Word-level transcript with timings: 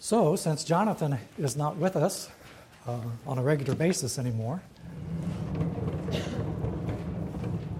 So, 0.00 0.36
since 0.36 0.62
Jonathan 0.62 1.18
is 1.38 1.56
not 1.56 1.76
with 1.76 1.96
us 1.96 2.30
uh, 2.86 3.00
on 3.26 3.36
a 3.36 3.42
regular 3.42 3.74
basis 3.74 4.16
anymore, 4.16 4.62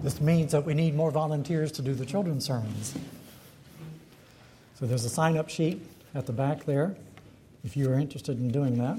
this 0.02 0.20
means 0.20 0.50
that 0.50 0.64
we 0.64 0.74
need 0.74 0.96
more 0.96 1.12
volunteers 1.12 1.70
to 1.72 1.82
do 1.82 1.94
the 1.94 2.04
children's 2.04 2.44
sermons. 2.44 2.96
So, 4.74 4.86
there's 4.86 5.04
a 5.04 5.08
sign 5.08 5.36
up 5.36 5.48
sheet 5.48 5.80
at 6.12 6.26
the 6.26 6.32
back 6.32 6.64
there 6.64 6.96
if 7.64 7.76
you 7.76 7.88
are 7.88 7.98
interested 7.98 8.38
in 8.38 8.50
doing 8.50 8.78
that. 8.78 8.98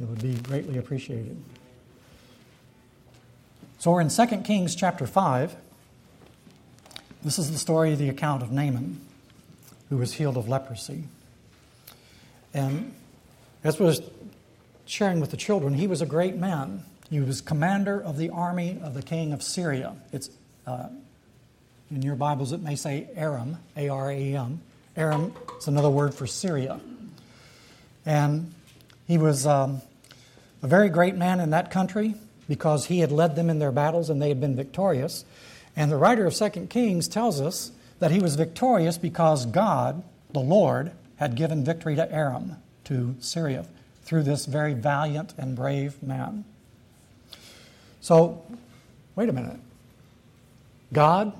It 0.00 0.08
would 0.08 0.20
be 0.20 0.34
greatly 0.34 0.78
appreciated. 0.78 1.40
So, 3.78 3.92
we're 3.92 4.00
in 4.00 4.08
2 4.08 4.26
Kings 4.38 4.74
chapter 4.74 5.06
5. 5.06 5.54
This 7.22 7.38
is 7.38 7.52
the 7.52 7.58
story, 7.58 7.92
of 7.92 8.00
the 8.00 8.08
account 8.08 8.42
of 8.42 8.50
Naaman, 8.50 9.00
who 9.94 10.00
was 10.00 10.14
healed 10.14 10.36
of 10.36 10.48
leprosy. 10.48 11.04
And 12.52 12.92
as 13.62 13.78
was 13.78 14.02
sharing 14.86 15.20
with 15.20 15.30
the 15.30 15.36
children, 15.36 15.72
he 15.72 15.86
was 15.86 16.02
a 16.02 16.06
great 16.06 16.34
man. 16.34 16.82
He 17.10 17.20
was 17.20 17.40
commander 17.40 18.02
of 18.02 18.18
the 18.18 18.30
army 18.30 18.80
of 18.82 18.94
the 18.94 19.02
king 19.02 19.32
of 19.32 19.40
Syria. 19.40 19.94
It's 20.12 20.30
uh, 20.66 20.88
in 21.92 22.02
your 22.02 22.16
Bibles, 22.16 22.50
it 22.50 22.60
may 22.60 22.74
say 22.74 23.06
Aram, 23.14 23.58
A 23.76 23.88
R 23.88 24.10
A 24.10 24.34
M. 24.34 24.62
Aram 24.96 25.32
is 25.58 25.68
another 25.68 25.90
word 25.90 26.12
for 26.12 26.26
Syria. 26.26 26.80
And 28.04 28.52
he 29.06 29.16
was 29.16 29.46
um, 29.46 29.80
a 30.60 30.66
very 30.66 30.88
great 30.88 31.14
man 31.14 31.38
in 31.38 31.50
that 31.50 31.70
country 31.70 32.16
because 32.48 32.86
he 32.86 32.98
had 32.98 33.12
led 33.12 33.36
them 33.36 33.48
in 33.48 33.60
their 33.60 33.70
battles 33.70 34.10
and 34.10 34.20
they 34.20 34.28
had 34.28 34.40
been 34.40 34.56
victorious. 34.56 35.24
And 35.76 35.88
the 35.88 35.96
writer 35.96 36.26
of 36.26 36.34
2 36.34 36.66
Kings 36.66 37.06
tells 37.06 37.40
us 37.40 37.70
that 38.04 38.10
he 38.10 38.20
was 38.20 38.34
victorious 38.36 38.98
because 38.98 39.46
God, 39.46 40.02
the 40.34 40.38
Lord, 40.38 40.92
had 41.16 41.36
given 41.36 41.64
victory 41.64 41.96
to 41.96 42.12
Aram, 42.12 42.56
to 42.84 43.16
Syria, 43.18 43.64
through 44.02 44.24
this 44.24 44.44
very 44.44 44.74
valiant 44.74 45.32
and 45.38 45.56
brave 45.56 46.02
man. 46.02 46.44
So, 48.02 48.44
wait 49.16 49.30
a 49.30 49.32
minute. 49.32 49.58
God 50.92 51.32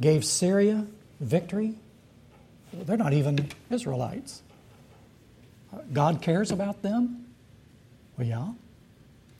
gave 0.00 0.24
Syria 0.24 0.86
victory? 1.20 1.76
They're 2.72 2.96
not 2.96 3.12
even 3.12 3.50
Israelites. 3.70 4.42
God 5.92 6.20
cares 6.20 6.50
about 6.50 6.82
them? 6.82 7.26
Well, 8.16 8.26
yeah. 8.26 8.48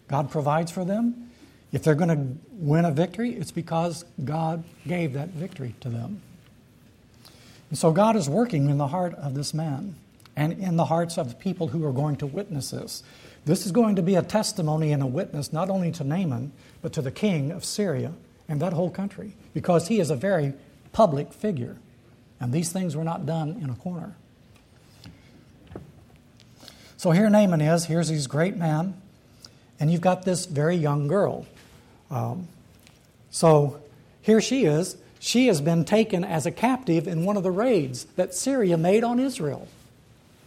God 0.07 0.31
provides 0.31 0.71
for 0.71 0.85
them? 0.85 1.33
If 1.73 1.83
they're 1.83 1.97
going 1.97 2.17
to 2.17 2.39
win 2.53 2.85
a 2.85 2.93
victory, 2.93 3.33
it's 3.33 3.51
because 3.51 4.05
God 4.25 4.63
gave 4.87 5.15
that 5.15 5.31
victory 5.31 5.75
to 5.81 5.89
them. 5.89 6.23
And 7.71 7.79
so 7.79 7.93
God 7.93 8.17
is 8.17 8.29
working 8.29 8.71
in 8.71 8.79
the 8.79 8.89
heart 8.89 9.15
of 9.15 9.35
this 9.35 9.53
man 9.53 9.95
and 10.37 10.53
in 10.53 10.77
the 10.77 10.87
hearts 10.87 11.19
of 11.19 11.29
the 11.29 11.35
people 11.35 11.69
who 11.69 11.85
are 11.85 11.93
going 11.93 12.17
to 12.17 12.27
witness 12.27 12.71
this. 12.71 13.03
This 13.45 13.67
is 13.67 13.73
going 13.73 13.97
to 13.97 14.03
be 14.03 14.15
a 14.15 14.23
testimony 14.23 14.93
and 14.93 15.03
a 15.03 15.07
witness 15.07 15.53
not 15.53 15.71
only 15.71 15.91
to 15.93 16.05
Naaman, 16.05 16.53
but 16.83 16.93
to 16.95 17.03
the 17.03 17.11
king 17.11 17.51
of 17.51 17.65
Syria 17.65 18.13
and 18.49 18.61
that 18.61 18.73
whole 18.73 18.91
country, 18.91 19.35
because 19.53 19.89
he 19.89 20.01
is 20.01 20.11
a 20.11 20.17
very 20.17 20.55
public 20.93 21.33
figure. 21.33 21.77
And 22.41 22.53
these 22.53 22.71
things 22.71 22.97
were 22.97 23.05
not 23.05 23.27
done 23.27 23.59
in 23.63 23.69
a 23.69 23.75
corner. 23.75 24.17
So 26.97 27.11
here 27.11 27.29
Naaman 27.29 27.61
is. 27.61 27.85
Here's 27.85 28.09
his 28.09 28.27
great 28.27 28.57
man. 28.57 29.01
And 29.81 29.91
you've 29.91 30.01
got 30.01 30.25
this 30.25 30.47
very 30.47 30.77
young 30.77 31.09
girl. 31.09 31.47
Um, 32.11 32.49
so 33.31 33.81
here 34.23 34.41
she 34.41 34.65
is. 34.65 34.97
She 35.21 35.49
has 35.49 35.61
been 35.61 35.85
taken 35.85 36.25
as 36.25 36.47
a 36.47 36.51
captive 36.51 37.09
in 37.09 37.25
one 37.25 37.37
of 37.37 37.43
the 37.43 37.51
raids 37.51 38.05
that 38.17 38.35
Syria 38.35 38.77
made 38.77 39.05
on 39.05 39.19
Israel. 39.19 39.69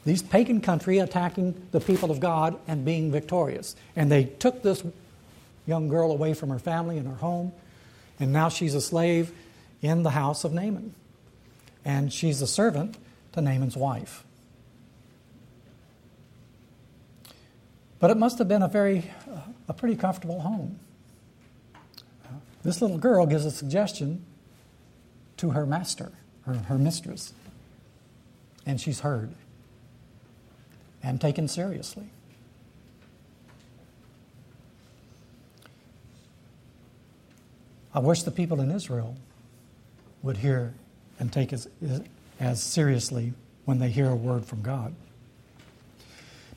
These 0.06 0.22
pagan 0.22 0.62
country 0.62 0.98
attacking 0.98 1.68
the 1.72 1.80
people 1.80 2.10
of 2.10 2.20
God 2.20 2.58
and 2.68 2.86
being 2.86 3.12
victorious. 3.12 3.76
And 3.96 4.12
they 4.12 4.24
took 4.24 4.64
this 4.64 4.84
young 5.68 5.90
girl 5.90 6.12
away 6.12 6.34
from 6.34 6.50
her 6.50 6.60
family 6.60 6.98
and 6.98 7.08
her 7.08 7.16
home, 7.16 7.52
and 8.20 8.34
now 8.34 8.50
she's 8.50 8.74
a 8.76 8.82
slave 8.82 9.32
in 9.82 10.04
the 10.04 10.12
house 10.12 10.44
of 10.44 10.54
Naaman. 10.54 10.94
And 11.84 12.12
she's 12.12 12.42
a 12.42 12.48
servant 12.48 12.98
to 13.34 13.42
Naaman's 13.42 13.78
wife. 13.78 14.24
But 18.00 18.10
it 18.10 18.18
must 18.18 18.40
have 18.40 18.48
been 18.48 18.64
a 18.64 18.68
very, 18.68 19.12
uh, 19.32 19.42
a 19.68 19.74
pretty 19.74 19.96
comfortable 19.96 20.42
home. 20.42 20.80
This 22.64 22.82
little 22.82 22.98
girl 22.98 23.26
gives 23.26 23.46
a 23.46 23.52
suggestion 23.52 24.26
to 25.42 25.50
her 25.50 25.66
master, 25.66 26.12
her, 26.46 26.54
her 26.54 26.78
mistress, 26.78 27.34
and 28.64 28.80
she's 28.80 29.00
heard 29.00 29.34
and 31.02 31.20
taken 31.20 31.48
seriously. 31.48 32.06
I 37.92 37.98
wish 37.98 38.22
the 38.22 38.30
people 38.30 38.62
in 38.62 38.70
Israel 38.70 39.18
would 40.22 40.38
hear 40.38 40.76
and 41.20 41.34
take 41.34 41.52
as, 41.52 41.68
as 42.40 42.62
seriously 42.62 43.34
when 43.66 43.80
they 43.80 43.90
hear 43.90 44.10
a 44.10 44.16
word 44.16 44.46
from 44.46 44.62
God. 44.62 44.94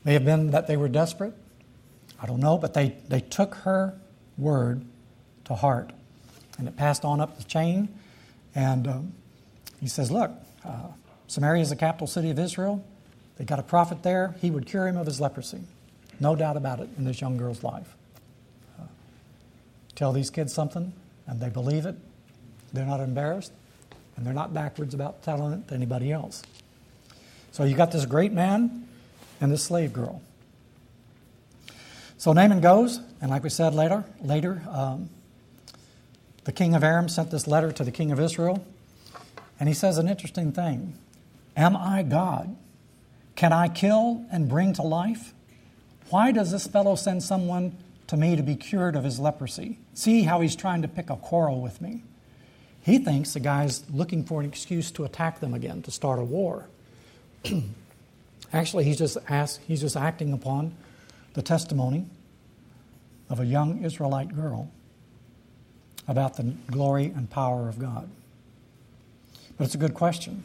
May 0.03 0.13
have 0.13 0.25
been 0.25 0.51
that 0.51 0.67
they 0.67 0.77
were 0.77 0.89
desperate. 0.89 1.33
I 2.21 2.27
don't 2.27 2.39
know, 2.39 2.59
but 2.59 2.75
they, 2.75 2.95
they 3.09 3.19
took 3.19 3.55
her 3.55 3.99
word 4.37 4.85
to 5.45 5.55
heart. 5.55 5.91
And 6.59 6.67
it 6.67 6.77
passed 6.77 7.03
on 7.03 7.19
up 7.19 7.39
the 7.39 7.43
chain. 7.43 7.89
And 8.55 8.87
um, 8.87 9.13
he 9.79 9.87
says, 9.87 10.09
Look, 10.09 10.31
uh, 10.63 10.87
Samaria 11.27 11.61
is 11.61 11.69
the 11.69 11.75
capital 11.75 12.07
city 12.07 12.29
of 12.29 12.39
Israel. 12.39 12.83
They 13.37 13.43
got 13.45 13.59
a 13.59 13.63
prophet 13.63 14.01
there. 14.01 14.33
He 14.41 14.49
would 14.49 14.65
cure 14.65 14.87
him 14.87 14.97
of 14.97 15.05
his 15.05 15.19
leprosy. 15.19 15.61
No 16.19 16.35
doubt 16.35 16.55
about 16.55 16.79
it 16.79 16.89
in 16.97 17.03
this 17.03 17.19
young 17.19 17.37
girl's 17.37 17.63
life. 17.63 17.95
Uh, 18.79 18.85
tell 19.95 20.13
these 20.13 20.29
kids 20.29 20.53
something, 20.53 20.93
and 21.27 21.41
they 21.41 21.49
believe 21.49 21.85
it. 21.85 21.95
They're 22.71 22.85
not 22.85 23.01
embarrassed, 23.01 23.51
and 24.15 24.25
they're 24.25 24.33
not 24.33 24.53
backwards 24.53 24.93
about 24.93 25.23
telling 25.23 25.53
it 25.53 25.67
to 25.67 25.73
anybody 25.73 26.11
else. 26.11 26.43
So 27.51 27.63
you 27.63 27.75
got 27.75 27.91
this 27.91 28.05
great 28.05 28.31
man 28.31 28.87
and 29.41 29.51
this 29.51 29.63
slave 29.63 29.91
girl. 29.91 30.21
So 32.17 32.31
Naaman 32.31 32.61
goes, 32.61 32.99
and 33.21 33.29
like 33.29 33.43
we 33.43 33.49
said 33.49 33.73
later, 33.73 34.05
later 34.21 34.61
um, 34.69 35.09
the 36.45 36.51
king 36.51 36.73
of 36.73 36.83
Aram 36.83 37.09
sent 37.09 37.31
this 37.31 37.47
letter 37.47 37.71
to 37.71 37.83
the 37.83 37.91
king 37.91 38.11
of 38.11 38.19
Israel, 38.19 38.65
and 39.59 39.67
he 39.67 39.75
says 39.75 39.97
an 39.97 40.07
interesting 40.07 40.51
thing 40.51 40.97
Am 41.57 41.75
I 41.75 42.03
God? 42.03 42.55
Can 43.35 43.51
I 43.51 43.67
kill 43.67 44.25
and 44.31 44.47
bring 44.47 44.73
to 44.73 44.81
life? 44.81 45.33
Why 46.09 46.31
does 46.31 46.51
this 46.51 46.67
fellow 46.67 46.95
send 46.95 47.23
someone 47.23 47.75
to 48.07 48.15
me 48.15 48.35
to 48.35 48.43
be 48.43 48.55
cured 48.55 48.95
of 48.95 49.03
his 49.03 49.19
leprosy? 49.19 49.79
See 49.93 50.23
how 50.23 50.39
he's 50.39 50.55
trying 50.55 50.81
to 50.83 50.87
pick 50.87 51.09
a 51.09 51.17
quarrel 51.17 51.61
with 51.61 51.81
me. 51.81 52.03
He 52.81 52.99
thinks 52.99 53.33
the 53.33 53.39
guy's 53.39 53.83
looking 53.89 54.23
for 54.23 54.39
an 54.39 54.47
excuse 54.47 54.91
to 54.91 55.03
attack 55.03 55.39
them 55.39 55.53
again, 55.53 55.81
to 55.81 55.91
start 55.91 56.19
a 56.19 56.23
war. 56.23 56.67
Actually, 58.53 58.83
he's 58.83 58.97
just, 58.97 59.17
he's 59.67 59.81
just 59.81 59.97
acting 59.97 60.31
upon 60.31 60.75
the 61.33 61.41
testimony 61.41 62.05
of 63.29 63.39
a 63.39 63.45
young 63.45 63.83
Israelite 63.83 64.35
girl 64.35 64.71
about 66.07 66.37
the 66.37 66.43
glory 66.71 67.05
and 67.05 67.29
power 67.29 67.67
of 67.67 67.79
God? 67.79 68.09
But 69.57 69.65
it's 69.65 69.75
a 69.75 69.79
good 69.79 69.93
question. 69.93 70.43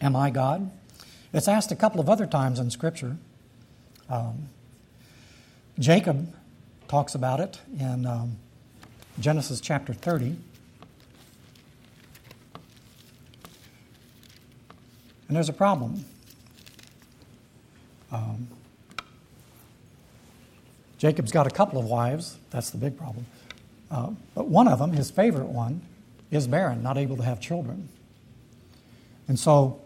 Am 0.00 0.16
I 0.16 0.30
God? 0.30 0.70
It's 1.32 1.46
asked 1.46 1.70
a 1.70 1.76
couple 1.76 2.00
of 2.00 2.08
other 2.08 2.26
times 2.26 2.58
in 2.58 2.70
Scripture. 2.70 3.16
Um, 4.08 4.48
Jacob 5.78 6.34
talks 6.88 7.14
about 7.14 7.38
it 7.38 7.60
in 7.78 8.04
um, 8.04 8.36
Genesis 9.20 9.60
chapter 9.60 9.92
30. 9.92 10.36
And 15.28 15.36
there's 15.36 15.48
a 15.48 15.52
problem. 15.52 16.04
Um, 18.10 18.48
Jacob's 20.98 21.30
got 21.30 21.46
a 21.46 21.50
couple 21.50 21.78
of 21.78 21.84
wives. 21.86 22.36
That's 22.50 22.70
the 22.70 22.78
big 22.78 22.98
problem. 22.98 23.24
Uh, 23.90 24.10
but 24.34 24.46
one 24.46 24.68
of 24.68 24.78
them, 24.78 24.92
his 24.92 25.10
favorite 25.10 25.48
one, 25.48 25.82
is 26.30 26.46
barren, 26.46 26.82
not 26.82 26.96
able 26.96 27.16
to 27.16 27.22
have 27.22 27.40
children. 27.40 27.88
And 29.26 29.38
so 29.38 29.80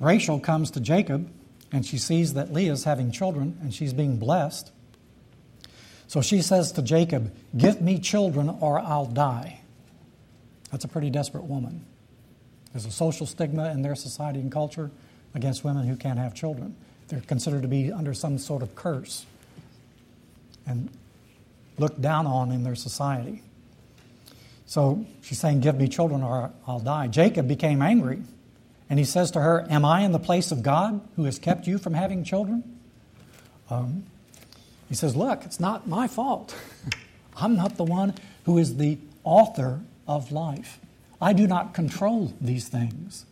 Rachel 0.00 0.38
comes 0.38 0.70
to 0.72 0.80
Jacob 0.80 1.30
and 1.72 1.84
she 1.84 1.98
sees 1.98 2.34
that 2.34 2.52
Leah's 2.52 2.84
having 2.84 3.10
children 3.10 3.58
and 3.60 3.74
she's 3.74 3.92
being 3.92 4.16
blessed. 4.16 4.70
So 6.06 6.22
she 6.22 6.40
says 6.40 6.72
to 6.72 6.82
Jacob, 6.82 7.34
Give 7.56 7.80
me 7.80 7.98
children 7.98 8.48
or 8.60 8.78
I'll 8.78 9.06
die. 9.06 9.60
That's 10.70 10.84
a 10.84 10.88
pretty 10.88 11.10
desperate 11.10 11.44
woman. 11.44 11.84
There's 12.72 12.86
a 12.86 12.90
social 12.90 13.26
stigma 13.26 13.70
in 13.70 13.82
their 13.82 13.94
society 13.94 14.40
and 14.40 14.52
culture 14.52 14.90
against 15.34 15.64
women 15.64 15.86
who 15.86 15.96
can't 15.96 16.18
have 16.18 16.34
children. 16.34 16.76
They're 17.08 17.20
considered 17.20 17.62
to 17.62 17.68
be 17.68 17.90
under 17.90 18.14
some 18.14 18.38
sort 18.38 18.62
of 18.62 18.74
curse 18.74 19.24
and 20.66 20.90
looked 21.78 22.00
down 22.00 22.26
on 22.26 22.52
in 22.52 22.64
their 22.64 22.74
society. 22.74 23.42
So 24.68 25.06
she's 25.22 25.40
saying, 25.40 25.60
Give 25.60 25.76
me 25.76 25.88
children 25.88 26.22
or 26.22 26.52
I'll 26.66 26.78
die. 26.78 27.08
Jacob 27.08 27.48
became 27.48 27.80
angry 27.80 28.22
And 28.90 28.98
he 28.98 29.04
says 29.04 29.30
to 29.32 29.40
her, 29.40 29.66
Am 29.70 29.84
I 29.84 30.02
in 30.02 30.12
the 30.12 30.18
place 30.18 30.52
of 30.52 30.62
God 30.62 31.00
who 31.16 31.24
has 31.24 31.38
kept 31.38 31.66
you 31.66 31.78
from 31.78 31.94
having 31.94 32.22
children? 32.22 32.62
Um, 33.70 34.04
he 34.90 34.94
says, 34.94 35.16
Look, 35.16 35.44
it's 35.44 35.58
not 35.58 35.88
my 35.88 36.06
fault. 36.06 36.54
I'm 37.36 37.56
not 37.56 37.78
the 37.78 37.84
one 37.84 38.14
who 38.44 38.58
is 38.58 38.76
the 38.76 38.98
author 39.24 39.80
of 40.06 40.32
life. 40.32 40.78
I 41.20 41.32
do 41.32 41.46
not 41.46 41.72
control 41.72 42.34
these 42.38 42.68
things. 42.68 43.24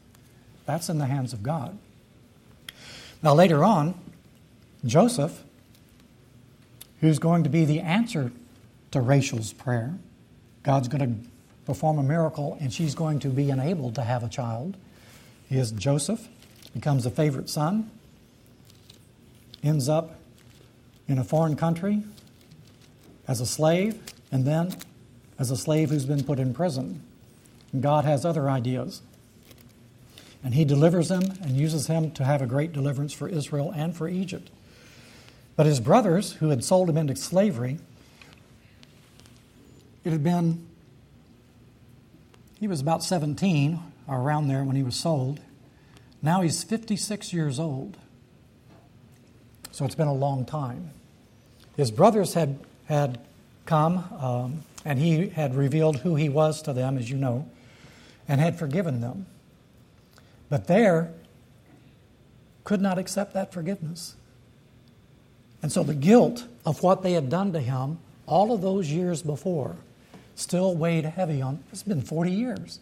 That's 0.64 0.88
in 0.88 0.96
the 0.98 1.06
hands 1.06 1.34
of 1.34 1.42
God. 1.42 1.78
Now, 3.22 3.34
later 3.34 3.62
on, 3.62 3.94
Joseph, 4.86 5.42
who's 7.00 7.18
going 7.18 7.44
to 7.44 7.50
be 7.50 7.66
the 7.66 7.80
answer 7.80 8.32
to 8.92 9.00
Rachel's 9.00 9.52
prayer, 9.52 9.98
God's 10.66 10.88
going 10.88 11.22
to 11.22 11.30
perform 11.64 11.98
a 11.98 12.02
miracle 12.02 12.58
and 12.60 12.72
she's 12.72 12.96
going 12.96 13.20
to 13.20 13.28
be 13.28 13.50
enabled 13.50 13.94
to 13.94 14.02
have 14.02 14.24
a 14.24 14.28
child. 14.28 14.76
Is 15.48 15.70
Joseph, 15.70 16.26
becomes 16.74 17.06
a 17.06 17.10
favorite 17.10 17.48
son, 17.48 17.88
ends 19.62 19.88
up 19.88 20.18
in 21.06 21.18
a 21.18 21.24
foreign 21.24 21.54
country 21.54 22.02
as 23.28 23.40
a 23.40 23.46
slave, 23.46 24.00
and 24.32 24.44
then 24.44 24.74
as 25.38 25.52
a 25.52 25.56
slave 25.56 25.90
who's 25.90 26.04
been 26.04 26.24
put 26.24 26.40
in 26.40 26.52
prison. 26.52 27.00
And 27.72 27.80
God 27.80 28.04
has 28.04 28.24
other 28.24 28.50
ideas. 28.50 29.02
And 30.42 30.54
He 30.54 30.64
delivers 30.64 31.12
him 31.12 31.22
and 31.42 31.56
uses 31.56 31.86
him 31.86 32.10
to 32.12 32.24
have 32.24 32.42
a 32.42 32.46
great 32.46 32.72
deliverance 32.72 33.12
for 33.12 33.28
Israel 33.28 33.72
and 33.74 33.96
for 33.96 34.08
Egypt. 34.08 34.50
But 35.54 35.66
his 35.66 35.78
brothers, 35.78 36.32
who 36.34 36.50
had 36.50 36.64
sold 36.64 36.90
him 36.90 36.96
into 36.96 37.14
slavery, 37.14 37.78
it 40.06 40.12
had 40.12 40.22
been, 40.22 40.64
he 42.60 42.68
was 42.68 42.80
about 42.80 43.02
17 43.02 43.80
or 44.06 44.20
around 44.20 44.46
there 44.46 44.62
when 44.62 44.76
he 44.76 44.84
was 44.84 44.94
sold. 44.94 45.40
Now 46.22 46.42
he's 46.42 46.62
56 46.62 47.32
years 47.32 47.58
old. 47.58 47.96
So 49.72 49.84
it's 49.84 49.96
been 49.96 50.06
a 50.06 50.14
long 50.14 50.44
time. 50.44 50.90
His 51.76 51.90
brothers 51.90 52.34
had, 52.34 52.60
had 52.84 53.18
come, 53.64 54.04
um, 54.20 54.62
and 54.84 55.00
he 55.00 55.26
had 55.26 55.56
revealed 55.56 55.96
who 55.96 56.14
he 56.14 56.28
was 56.28 56.62
to 56.62 56.72
them, 56.72 56.98
as 56.98 57.10
you 57.10 57.16
know, 57.16 57.50
and 58.28 58.40
had 58.40 58.56
forgiven 58.56 59.00
them. 59.00 59.26
But 60.48 60.68
there, 60.68 61.12
could 62.62 62.80
not 62.80 62.96
accept 62.96 63.34
that 63.34 63.52
forgiveness. 63.52 64.14
And 65.62 65.72
so 65.72 65.82
the 65.82 65.94
guilt 65.94 66.44
of 66.64 66.84
what 66.84 67.02
they 67.02 67.14
had 67.14 67.28
done 67.28 67.52
to 67.54 67.60
him 67.60 67.98
all 68.24 68.52
of 68.52 68.60
those 68.60 68.88
years 68.88 69.20
before 69.20 69.76
still 70.36 70.74
weighed 70.74 71.04
heavy 71.04 71.42
on. 71.42 71.64
It's 71.72 71.82
been 71.82 72.02
40 72.02 72.30
years. 72.30 72.78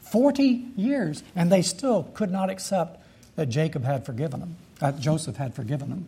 40 0.00 0.66
years, 0.76 1.22
and 1.34 1.50
they 1.50 1.62
still 1.62 2.04
could 2.14 2.30
not 2.30 2.50
accept 2.50 3.02
that 3.36 3.48
Jacob 3.48 3.84
had 3.84 4.04
forgiven 4.04 4.40
them, 4.40 4.56
that 4.78 5.00
Joseph 5.00 5.36
had 5.36 5.54
forgiven 5.54 5.88
them. 5.88 6.06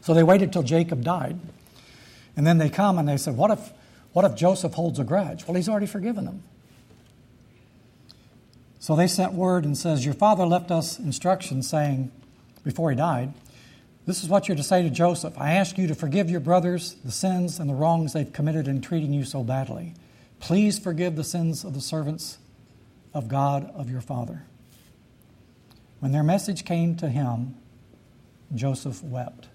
So 0.00 0.14
they 0.14 0.22
waited 0.22 0.52
till 0.52 0.62
Jacob 0.62 1.04
died. 1.04 1.38
And 2.36 2.46
then 2.46 2.58
they 2.58 2.70
come 2.70 2.98
and 2.98 3.08
they 3.08 3.16
said, 3.16 3.36
What 3.36 3.50
if, 3.50 3.72
what 4.12 4.24
if 4.24 4.34
Joseph 4.34 4.72
holds 4.74 4.98
a 4.98 5.04
grudge? 5.04 5.46
Well, 5.46 5.56
he's 5.56 5.68
already 5.68 5.86
forgiven 5.86 6.24
them. 6.24 6.42
So 8.78 8.96
they 8.96 9.08
sent 9.08 9.34
word 9.34 9.64
and 9.64 9.76
says, 9.76 10.04
Your 10.06 10.14
father 10.14 10.46
left 10.46 10.70
us 10.70 10.98
instructions 10.98 11.68
saying, 11.68 12.10
before 12.64 12.90
he 12.90 12.96
died, 12.96 13.32
this 14.10 14.24
is 14.24 14.28
what 14.28 14.48
you're 14.48 14.56
to 14.56 14.62
say 14.64 14.82
to 14.82 14.90
Joseph 14.90 15.38
I 15.38 15.52
ask 15.52 15.78
you 15.78 15.86
to 15.86 15.94
forgive 15.94 16.28
your 16.28 16.40
brothers 16.40 16.96
the 17.04 17.12
sins 17.12 17.60
and 17.60 17.70
the 17.70 17.74
wrongs 17.74 18.12
they've 18.12 18.32
committed 18.32 18.66
in 18.66 18.80
treating 18.80 19.12
you 19.12 19.22
so 19.22 19.44
badly. 19.44 19.94
Please 20.40 20.80
forgive 20.80 21.14
the 21.14 21.22
sins 21.22 21.62
of 21.62 21.74
the 21.74 21.80
servants 21.80 22.38
of 23.14 23.28
God 23.28 23.70
of 23.72 23.88
your 23.88 24.00
father. 24.00 24.42
When 26.00 26.10
their 26.10 26.24
message 26.24 26.64
came 26.64 26.96
to 26.96 27.08
him, 27.08 27.54
Joseph 28.52 29.00
wept. 29.00 29.46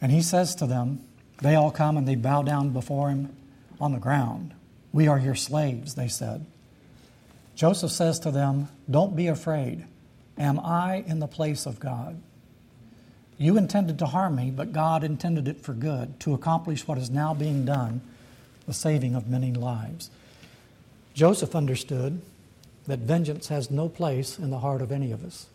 And 0.00 0.10
he 0.10 0.20
says 0.20 0.56
to 0.56 0.66
them, 0.66 1.04
They 1.40 1.54
all 1.54 1.70
come 1.70 1.96
and 1.96 2.08
they 2.08 2.16
bow 2.16 2.42
down 2.42 2.70
before 2.70 3.10
him 3.10 3.36
on 3.80 3.92
the 3.92 4.00
ground. 4.00 4.54
We 4.92 5.06
are 5.06 5.20
your 5.20 5.36
slaves, 5.36 5.94
they 5.94 6.08
said. 6.08 6.46
Joseph 7.54 7.92
says 7.92 8.18
to 8.20 8.32
them, 8.32 8.70
Don't 8.90 9.14
be 9.14 9.28
afraid. 9.28 9.84
Am 10.38 10.60
I 10.60 11.04
in 11.06 11.18
the 11.18 11.26
place 11.26 11.66
of 11.66 11.80
God? 11.80 12.20
You 13.38 13.56
intended 13.56 13.98
to 14.00 14.06
harm 14.06 14.36
me, 14.36 14.50
but 14.50 14.72
God 14.72 15.04
intended 15.04 15.48
it 15.48 15.60
for 15.60 15.72
good, 15.72 16.18
to 16.20 16.34
accomplish 16.34 16.86
what 16.86 16.98
is 16.98 17.10
now 17.10 17.34
being 17.34 17.64
done, 17.64 18.00
the 18.66 18.72
saving 18.72 19.14
of 19.14 19.28
many 19.28 19.52
lives. 19.52 20.10
Joseph 21.14 21.54
understood 21.54 22.20
that 22.86 23.00
vengeance 23.00 23.48
has 23.48 23.70
no 23.70 23.88
place 23.88 24.38
in 24.38 24.50
the 24.50 24.58
heart 24.58 24.82
of 24.82 24.90
any 24.90 25.12
of 25.12 25.24
us. 25.24 25.46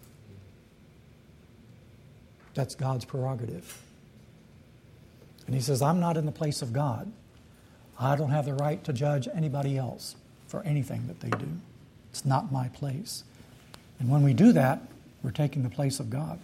That's 2.53 2.75
God's 2.75 3.05
prerogative. 3.05 3.81
And 5.45 5.55
he 5.55 5.61
says, 5.61 5.81
I'm 5.81 5.99
not 5.99 6.15
in 6.15 6.25
the 6.25 6.31
place 6.31 6.61
of 6.61 6.71
God. 6.71 7.11
I 7.99 8.15
don't 8.15 8.29
have 8.29 8.45
the 8.45 8.53
right 8.53 8.83
to 8.85 8.93
judge 8.93 9.27
anybody 9.33 9.77
else 9.77 10.15
for 10.47 10.63
anything 10.63 11.07
that 11.07 11.19
they 11.19 11.29
do. 11.29 11.47
It's 12.11 12.25
not 12.25 12.51
my 12.51 12.67
place. 12.69 13.23
And 14.03 14.11
when 14.11 14.21
we 14.21 14.33
do 14.33 14.51
that, 14.51 14.81
we're 15.23 15.31
taking 15.31 15.63
the 15.63 15.69
place 15.69 16.01
of 16.01 16.09
God. 16.09 16.37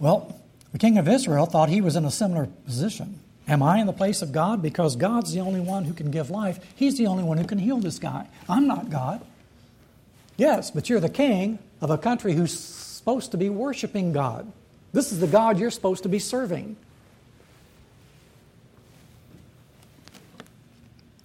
Well, 0.00 0.40
the 0.72 0.78
king 0.78 0.98
of 0.98 1.06
Israel 1.06 1.46
thought 1.46 1.68
he 1.68 1.80
was 1.80 1.94
in 1.94 2.04
a 2.04 2.10
similar 2.10 2.46
position. 2.46 3.20
Am 3.46 3.62
I 3.62 3.78
in 3.78 3.86
the 3.86 3.92
place 3.92 4.22
of 4.22 4.32
God? 4.32 4.60
Because 4.60 4.96
God's 4.96 5.32
the 5.32 5.38
only 5.38 5.60
one 5.60 5.84
who 5.84 5.94
can 5.94 6.10
give 6.10 6.30
life. 6.30 6.58
He's 6.74 6.98
the 6.98 7.06
only 7.06 7.22
one 7.22 7.38
who 7.38 7.44
can 7.44 7.58
heal 7.58 7.78
this 7.78 8.00
guy. 8.00 8.26
I'm 8.48 8.66
not 8.66 8.90
God. 8.90 9.24
Yes, 10.36 10.72
but 10.72 10.90
you're 10.90 10.98
the 10.98 11.08
king 11.08 11.60
of 11.80 11.90
a 11.90 11.98
country 11.98 12.32
who's 12.32 12.58
supposed 12.58 13.30
to 13.30 13.36
be 13.36 13.48
worshiping 13.48 14.12
God. 14.12 14.50
This 14.92 15.12
is 15.12 15.20
the 15.20 15.28
God 15.28 15.60
you're 15.60 15.70
supposed 15.70 16.02
to 16.02 16.08
be 16.08 16.18
serving. 16.18 16.74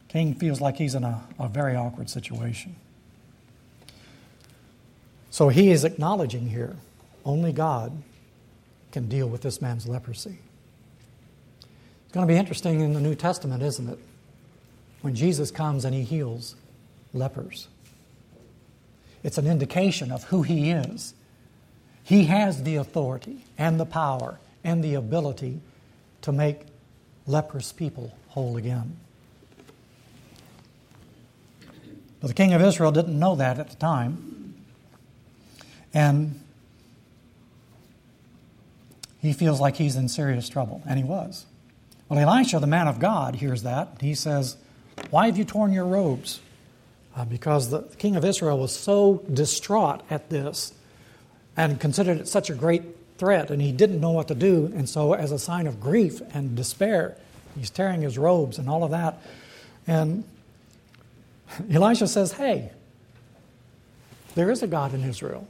King 0.09 0.35
feels 0.35 0.61
like 0.61 0.77
he's 0.77 0.93
in 0.93 1.03
a, 1.03 1.23
a 1.39 1.47
very 1.47 1.75
awkward 1.75 2.11
situation. 2.11 2.75
So 5.37 5.49
he 5.49 5.69
is 5.69 5.83
acknowledging 5.83 6.49
here 6.49 6.75
only 7.23 7.51
God 7.51 8.01
can 8.91 9.07
deal 9.07 9.29
with 9.29 9.43
this 9.43 9.61
man's 9.61 9.87
leprosy. 9.87 10.39
It's 11.61 12.11
going 12.11 12.27
to 12.27 12.33
be 12.33 12.39
interesting 12.39 12.79
in 12.79 12.93
the 12.93 12.99
New 12.99 13.13
Testament, 13.13 13.61
isn't 13.61 13.87
it? 13.87 13.99
When 15.01 15.13
Jesus 15.13 15.51
comes 15.51 15.85
and 15.85 15.93
he 15.93 16.01
heals 16.01 16.55
lepers. 17.13 17.67
It's 19.21 19.37
an 19.37 19.45
indication 19.45 20.11
of 20.11 20.23
who 20.23 20.41
he 20.41 20.71
is. 20.71 21.13
He 22.03 22.23
has 22.23 22.63
the 22.63 22.77
authority 22.77 23.45
and 23.59 23.79
the 23.79 23.85
power 23.85 24.39
and 24.63 24.83
the 24.83 24.95
ability 24.95 25.61
to 26.23 26.31
make 26.31 26.61
leprous 27.27 27.71
people 27.71 28.17
whole 28.29 28.57
again. 28.57 28.97
But 32.21 32.29
the 32.29 32.33
king 32.33 32.53
of 32.53 32.61
Israel 32.63 32.91
didn't 32.91 33.19
know 33.19 33.35
that 33.35 33.59
at 33.59 33.69
the 33.69 33.75
time. 33.75 34.36
And 35.97 36.39
he 39.19 39.33
feels 39.33 39.59
like 39.59 39.77
he's 39.77 39.95
in 39.95 40.09
serious 40.09 40.47
trouble, 40.47 40.83
and 40.87 40.99
he 40.99 41.03
was. 41.03 41.47
Well, 42.07 42.19
Elisha, 42.19 42.59
the 42.59 42.67
man 42.67 42.87
of 42.87 42.99
God, 42.99 43.37
hears 43.37 43.63
that. 43.63 43.97
He 43.99 44.13
says, 44.13 44.57
Why 45.09 45.25
have 45.25 45.39
you 45.39 45.43
torn 45.43 45.73
your 45.73 45.85
robes? 45.85 46.39
Uh, 47.15 47.25
because 47.25 47.71
the 47.71 47.81
king 47.97 48.15
of 48.15 48.23
Israel 48.23 48.59
was 48.59 48.75
so 48.75 49.23
distraught 49.33 50.03
at 50.11 50.29
this 50.29 50.71
and 51.57 51.79
considered 51.79 52.19
it 52.19 52.27
such 52.27 52.51
a 52.51 52.53
great 52.53 52.83
threat, 53.17 53.49
and 53.49 53.59
he 53.59 53.71
didn't 53.71 53.99
know 53.99 54.11
what 54.11 54.27
to 54.27 54.35
do. 54.35 54.71
And 54.75 54.87
so, 54.87 55.13
as 55.13 55.31
a 55.31 55.39
sign 55.39 55.65
of 55.65 55.81
grief 55.81 56.21
and 56.31 56.55
despair, 56.55 57.17
he's 57.57 57.71
tearing 57.71 58.03
his 58.03 58.19
robes 58.19 58.59
and 58.59 58.69
all 58.69 58.83
of 58.83 58.91
that. 58.91 59.19
And 59.87 60.25
Elisha 61.71 62.07
says, 62.07 62.33
Hey, 62.33 62.69
there 64.35 64.51
is 64.51 64.61
a 64.61 64.67
God 64.67 64.93
in 64.93 65.03
Israel, 65.03 65.47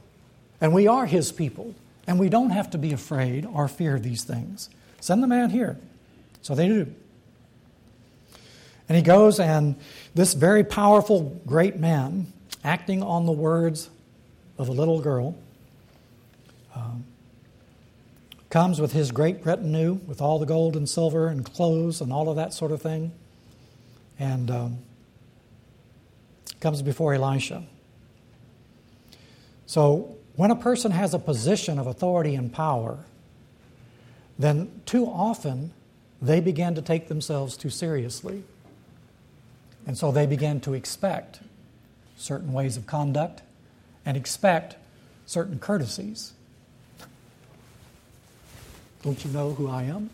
and 0.60 0.72
we 0.72 0.86
are 0.86 1.06
his 1.06 1.32
people, 1.32 1.74
and 2.06 2.18
we 2.18 2.28
don't 2.28 2.50
have 2.50 2.70
to 2.70 2.78
be 2.78 2.92
afraid 2.92 3.46
or 3.46 3.68
fear 3.68 3.98
these 3.98 4.24
things. 4.24 4.70
Send 5.00 5.22
the 5.22 5.26
man 5.26 5.50
here. 5.50 5.78
So 6.42 6.54
they 6.54 6.68
do. 6.68 6.92
And 8.88 8.96
he 8.96 9.02
goes, 9.02 9.38
and 9.38 9.76
this 10.14 10.34
very 10.34 10.64
powerful, 10.64 11.40
great 11.46 11.76
man, 11.76 12.32
acting 12.64 13.02
on 13.02 13.26
the 13.26 13.32
words 13.32 13.90
of 14.56 14.68
a 14.68 14.72
little 14.72 15.00
girl, 15.00 15.36
um, 16.74 17.04
comes 18.50 18.80
with 18.80 18.92
his 18.92 19.12
great 19.12 19.44
retinue, 19.44 19.94
with 20.06 20.22
all 20.22 20.38
the 20.38 20.46
gold 20.46 20.74
and 20.74 20.88
silver 20.88 21.28
and 21.28 21.44
clothes 21.44 22.00
and 22.00 22.12
all 22.12 22.28
of 22.30 22.36
that 22.36 22.54
sort 22.54 22.72
of 22.72 22.80
thing. 22.80 23.12
And 24.18 24.50
um, 24.50 24.78
comes 26.60 26.82
before 26.82 27.14
Elisha. 27.14 27.62
So, 29.66 30.16
when 30.38 30.52
a 30.52 30.56
person 30.56 30.92
has 30.92 31.14
a 31.14 31.18
position 31.18 31.80
of 31.80 31.88
authority 31.88 32.36
and 32.36 32.52
power, 32.52 32.96
then 34.38 34.70
too 34.86 35.04
often 35.04 35.72
they 36.22 36.38
begin 36.38 36.76
to 36.76 36.80
take 36.80 37.08
themselves 37.08 37.56
too 37.56 37.70
seriously. 37.70 38.44
And 39.84 39.98
so 39.98 40.12
they 40.12 40.26
begin 40.26 40.60
to 40.60 40.74
expect 40.74 41.40
certain 42.16 42.52
ways 42.52 42.76
of 42.76 42.86
conduct 42.86 43.42
and 44.06 44.16
expect 44.16 44.76
certain 45.26 45.58
courtesies. 45.58 46.34
Don't 49.02 49.24
you 49.24 49.32
know 49.32 49.54
who 49.54 49.68
I 49.68 49.82
am? 49.82 50.08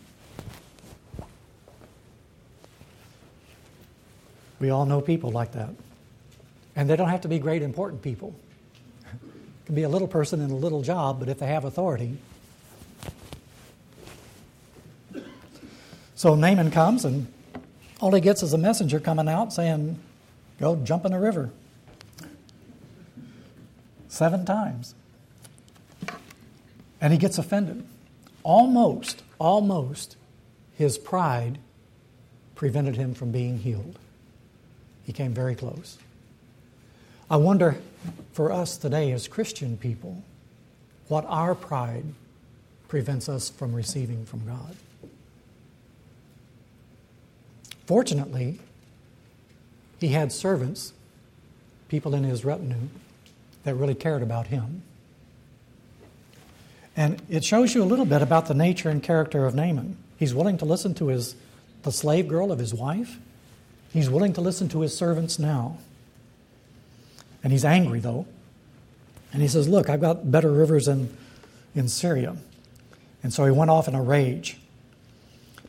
We 4.59 4.71
all 4.71 4.87
know 4.87 5.01
people 5.01 5.29
like 5.29 5.51
that. 5.51 5.69
And 6.75 6.89
they 6.89 6.95
don't 6.95 7.09
have 7.09 7.21
to 7.21 7.27
be 7.27 7.37
great, 7.37 7.61
important 7.61 8.01
people. 8.01 8.33
Can 9.65 9.75
be 9.75 9.83
a 9.83 9.89
little 9.89 10.07
person 10.07 10.41
in 10.41 10.51
a 10.51 10.55
little 10.55 10.81
job, 10.81 11.19
but 11.19 11.27
if 11.27 11.39
they 11.39 11.47
have 11.47 11.65
authority. 11.65 12.17
So 16.15 16.35
Naaman 16.35 16.71
comes, 16.71 17.03
and 17.03 17.27
all 17.99 18.13
he 18.13 18.21
gets 18.21 18.41
is 18.43 18.53
a 18.53 18.57
messenger 18.57 18.99
coming 18.99 19.27
out 19.27 19.51
saying, 19.51 19.99
Go 20.59 20.75
jump 20.77 21.05
in 21.05 21.11
the 21.11 21.19
river. 21.19 21.51
Seven 24.07 24.45
times. 24.45 24.95
And 27.01 27.11
he 27.11 27.19
gets 27.19 27.37
offended. 27.37 27.85
Almost, 28.43 29.23
almost, 29.39 30.15
his 30.75 30.97
pride 30.97 31.57
prevented 32.55 32.95
him 32.95 33.13
from 33.13 33.31
being 33.31 33.59
healed. 33.59 33.99
He 35.03 35.11
came 35.11 35.33
very 35.33 35.55
close. 35.55 35.97
I 37.29 37.37
wonder 37.37 37.77
for 38.33 38.51
us 38.51 38.77
today 38.77 39.11
as 39.11 39.27
Christian 39.27 39.77
people 39.77 40.23
what 41.07 41.25
our 41.27 41.55
pride 41.55 42.05
prevents 42.87 43.27
us 43.27 43.49
from 43.49 43.73
receiving 43.73 44.25
from 44.25 44.45
God. 44.45 44.75
Fortunately, 47.87 48.59
he 49.99 50.09
had 50.09 50.31
servants, 50.31 50.93
people 51.87 52.13
in 52.13 52.23
his 52.23 52.45
retinue, 52.45 52.89
that 53.63 53.75
really 53.75 53.95
cared 53.95 54.21
about 54.21 54.47
him. 54.47 54.83
And 56.95 57.21
it 57.29 57.43
shows 57.43 57.75
you 57.75 57.83
a 57.83 57.85
little 57.85 58.05
bit 58.05 58.21
about 58.21 58.47
the 58.47 58.53
nature 58.53 58.89
and 58.89 59.01
character 59.01 59.45
of 59.45 59.55
Naaman. 59.55 59.97
He's 60.17 60.33
willing 60.33 60.57
to 60.59 60.65
listen 60.65 60.93
to 60.95 61.07
his, 61.07 61.35
the 61.83 61.91
slave 61.91 62.27
girl 62.27 62.51
of 62.51 62.59
his 62.59 62.73
wife. 62.73 63.17
He's 63.91 64.09
willing 64.09 64.33
to 64.33 64.41
listen 64.41 64.69
to 64.69 64.81
his 64.81 64.95
servants 64.95 65.37
now. 65.39 65.77
And 67.45 67.51
he's 67.51 67.63
angry, 67.63 67.99
though. 67.99 68.25
And 69.31 69.39
he 69.39 69.47
says, 69.47 69.69
Look, 69.69 69.87
I've 69.87 70.01
got 70.01 70.31
better 70.31 70.51
rivers 70.51 70.87
in, 70.87 71.15
in 71.75 71.87
Syria. 71.87 72.37
And 73.21 73.31
so 73.31 73.45
he 73.45 73.51
went 73.51 73.69
off 73.69 73.87
in 73.87 73.93
a 73.93 74.01
rage. 74.01 74.57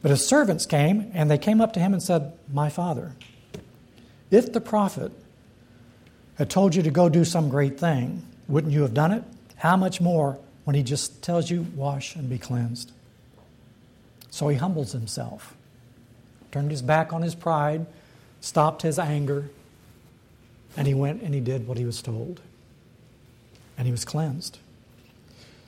But 0.01 0.11
his 0.11 0.27
servants 0.27 0.65
came, 0.65 1.11
and 1.13 1.31
they 1.31 1.37
came 1.37 1.61
up 1.61 1.75
to 1.75 1.81
him 1.81 1.93
and 1.93 2.03
said, 2.03 2.33
My 2.51 2.71
father, 2.71 3.13
if 4.31 4.55
the 4.55 4.61
prophet 4.61 5.13
had 6.39 6.49
told 6.49 6.75
you 6.75 6.83
to 6.83 6.91
go 6.91 7.11
do 7.11 7.27
some 7.27 7.51
great 7.51 7.79
thing, 7.79 8.25
wouldn't 8.49 8.73
you 8.73 8.81
have 8.81 8.95
done 8.95 9.13
it? 9.13 9.25
How 9.57 9.77
much 9.77 10.01
more 10.01 10.39
when 10.65 10.77
he 10.77 10.83
just 10.83 11.23
tells 11.23 11.51
you, 11.51 11.67
Wash 11.75 12.17
and 12.17 12.31
be 12.31 12.39
cleansed? 12.39 12.91
So 14.31 14.49
he 14.49 14.57
humbles 14.57 14.93
himself, 14.93 15.55
turned 16.53 16.71
his 16.71 16.81
back 16.81 17.13
on 17.13 17.21
his 17.21 17.35
pride, 17.35 17.85
stopped 18.41 18.81
his 18.81 18.99
anger, 18.99 19.51
and 20.77 20.87
he 20.87 20.95
went 20.95 21.23
and 21.23 21.35
he 21.35 21.41
did 21.41 21.67
what 21.67 21.79
he 21.79 21.85
was 21.85 22.03
told. 22.03 22.41
And 23.79 23.87
he 23.87 23.93
was 23.93 24.05
cleansed. 24.05 24.59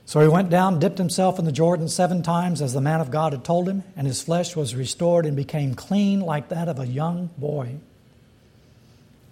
So 0.07 0.21
he 0.21 0.29
went 0.29 0.49
down, 0.49 0.79
dipped 0.79 0.97
himself 0.97 1.39
in 1.39 1.45
the 1.45 1.53
Jordan 1.53 1.87
seven 1.87 2.23
times, 2.23 2.63
as 2.63 2.73
the 2.73 2.81
man 2.81 3.03
of 3.03 3.11
God 3.11 3.35
had 3.35 3.45
told 3.45 3.69
him, 3.69 3.83
and 3.95 4.07
his 4.07 4.23
flesh 4.23 4.57
was 4.57 4.75
restored 4.75 5.27
and 5.27 5.37
became 5.37 5.75
clean 5.75 6.21
like 6.21 6.49
that 6.49 6.67
of 6.67 6.79
a 6.79 6.87
young 6.87 7.29
boy. 7.37 7.77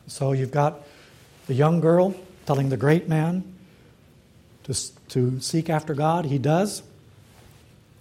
So 0.06 0.32
you've 0.32 0.50
got 0.50 0.82
the 1.46 1.54
young 1.54 1.80
girl 1.80 2.14
telling 2.44 2.68
the 2.68 2.76
great 2.76 3.08
man 3.08 3.42
to, 4.64 4.74
to 5.08 5.40
seek 5.40 5.70
after 5.70 5.94
God. 5.94 6.26
He 6.26 6.36
does, 6.36 6.82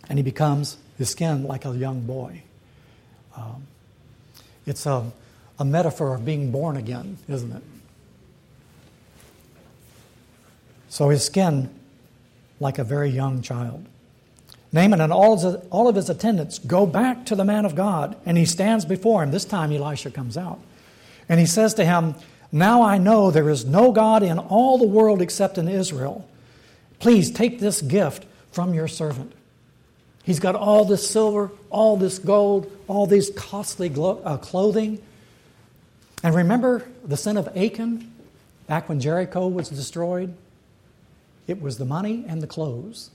and 0.10 0.20
he 0.20 0.24
becomes 0.24 0.76
his 0.98 1.10
skin 1.10 1.46
like 1.46 1.64
a 1.64 1.76
young 1.76 2.02
boy. 2.02 2.44
Um, 3.38 3.68
it's 4.66 4.86
a 4.86 5.12
a 5.60 5.66
metaphor 5.66 6.16
of 6.16 6.26
being 6.26 6.52
born 6.52 6.78
again, 6.78 7.18
isn't 7.28 7.52
it? 7.52 7.64
So 10.90 11.10
his 11.10 11.26
skin, 11.26 11.70
like 12.60 12.78
a 12.78 12.84
very 12.84 13.10
young 13.10 13.42
child. 13.42 13.86
Naaman 14.72 15.00
and 15.00 15.14
all, 15.14 15.88
of 15.88 15.96
his 15.96 16.10
attendants 16.10 16.60
go 16.60 16.86
back 16.86 17.26
to 17.28 17.36
the 17.36 17.46
man 17.46 17.66
of 17.66 17.76
God, 17.76 18.18
and 18.26 18.38
he 18.38 18.46
stands 18.46 18.84
before 18.84 19.24
him. 19.24 19.32
This 19.32 19.46
time 19.46 19.72
Elisha 19.72 20.12
comes 20.12 20.38
out. 20.38 20.60
And 21.30 21.40
he 21.40 21.46
says 21.46 21.74
to 21.76 21.86
him, 21.86 22.16
Now 22.52 22.82
I 22.82 22.98
know 22.98 23.32
there 23.32 23.50
is 23.50 23.66
no 23.66 23.92
God 23.92 24.22
in 24.22 24.38
all 24.38 24.78
the 24.78 24.88
world 24.88 25.22
except 25.22 25.58
in 25.58 25.68
Israel. 25.68 26.28
Please 27.00 27.32
take 27.32 27.60
this 27.60 27.82
gift 27.82 28.26
from 28.52 28.74
your 28.74 28.88
servant. 28.88 29.32
He's 30.24 30.40
got 30.40 30.56
all 30.56 30.86
this 30.86 31.10
silver, 31.10 31.52
all 31.70 31.98
this 31.98 32.20
gold, 32.20 32.72
all 32.88 33.06
these 33.06 33.30
costly 33.30 33.94
uh, 33.96 34.38
clothing. 34.38 35.02
And 36.26 36.34
remember 36.34 36.84
the 37.04 37.18
sin 37.18 37.38
of 37.38 37.56
Achan 37.56 38.12
back 38.66 38.90
when 38.90 39.00
Jericho 39.00 39.48
was 39.48 39.70
destroyed? 39.70 40.36
It 41.46 41.62
was 41.62 41.78
the 41.78 41.86
money 41.86 42.26
and 42.28 42.42
the 42.42 42.48
clothes. 42.48 43.12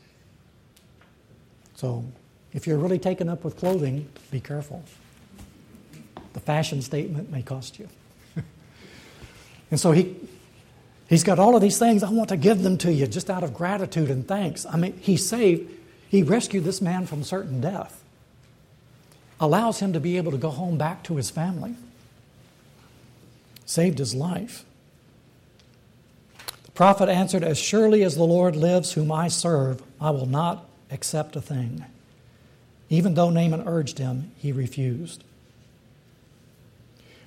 So 1.74 2.04
if 2.52 2.68
you're 2.68 2.78
really 2.78 3.00
taken 3.00 3.28
up 3.28 3.42
with 3.42 3.56
clothing, 3.56 4.08
be 4.30 4.38
careful. 4.38 4.84
The 6.34 6.38
fashion 6.38 6.82
statement 6.82 7.32
may 7.32 7.42
cost 7.42 7.80
you. 7.80 7.88
and 9.72 9.80
so 9.80 9.90
he, 9.90 10.14
he's 11.08 11.24
got 11.24 11.40
all 11.40 11.56
of 11.56 11.62
these 11.62 11.80
things. 11.80 12.04
I 12.04 12.10
want 12.10 12.28
to 12.28 12.36
give 12.36 12.62
them 12.62 12.78
to 12.78 12.92
you 12.92 13.08
just 13.08 13.28
out 13.28 13.42
of 13.42 13.52
gratitude 13.54 14.08
and 14.08 14.28
thanks. 14.28 14.64
I 14.64 14.76
mean, 14.76 14.96
he 15.00 15.16
saved, 15.16 15.68
he 16.08 16.22
rescued 16.22 16.62
this 16.62 16.80
man 16.80 17.06
from 17.06 17.24
certain 17.24 17.60
death, 17.60 18.04
allows 19.40 19.80
him 19.80 19.94
to 19.94 19.98
be 19.98 20.16
able 20.16 20.30
to 20.30 20.38
go 20.38 20.50
home 20.50 20.78
back 20.78 21.02
to 21.02 21.16
his 21.16 21.28
family 21.28 21.74
saved 23.70 24.00
his 24.00 24.16
life. 24.16 24.64
The 26.64 26.72
prophet 26.72 27.08
answered, 27.08 27.44
As 27.44 27.56
surely 27.56 28.02
as 28.02 28.16
the 28.16 28.24
Lord 28.24 28.56
lives, 28.56 28.94
whom 28.94 29.12
I 29.12 29.28
serve, 29.28 29.80
I 30.00 30.10
will 30.10 30.26
not 30.26 30.68
accept 30.90 31.36
a 31.36 31.40
thing. 31.40 31.84
Even 32.88 33.14
though 33.14 33.30
Naaman 33.30 33.62
urged 33.68 33.98
him, 33.98 34.32
he 34.36 34.50
refused. 34.50 35.22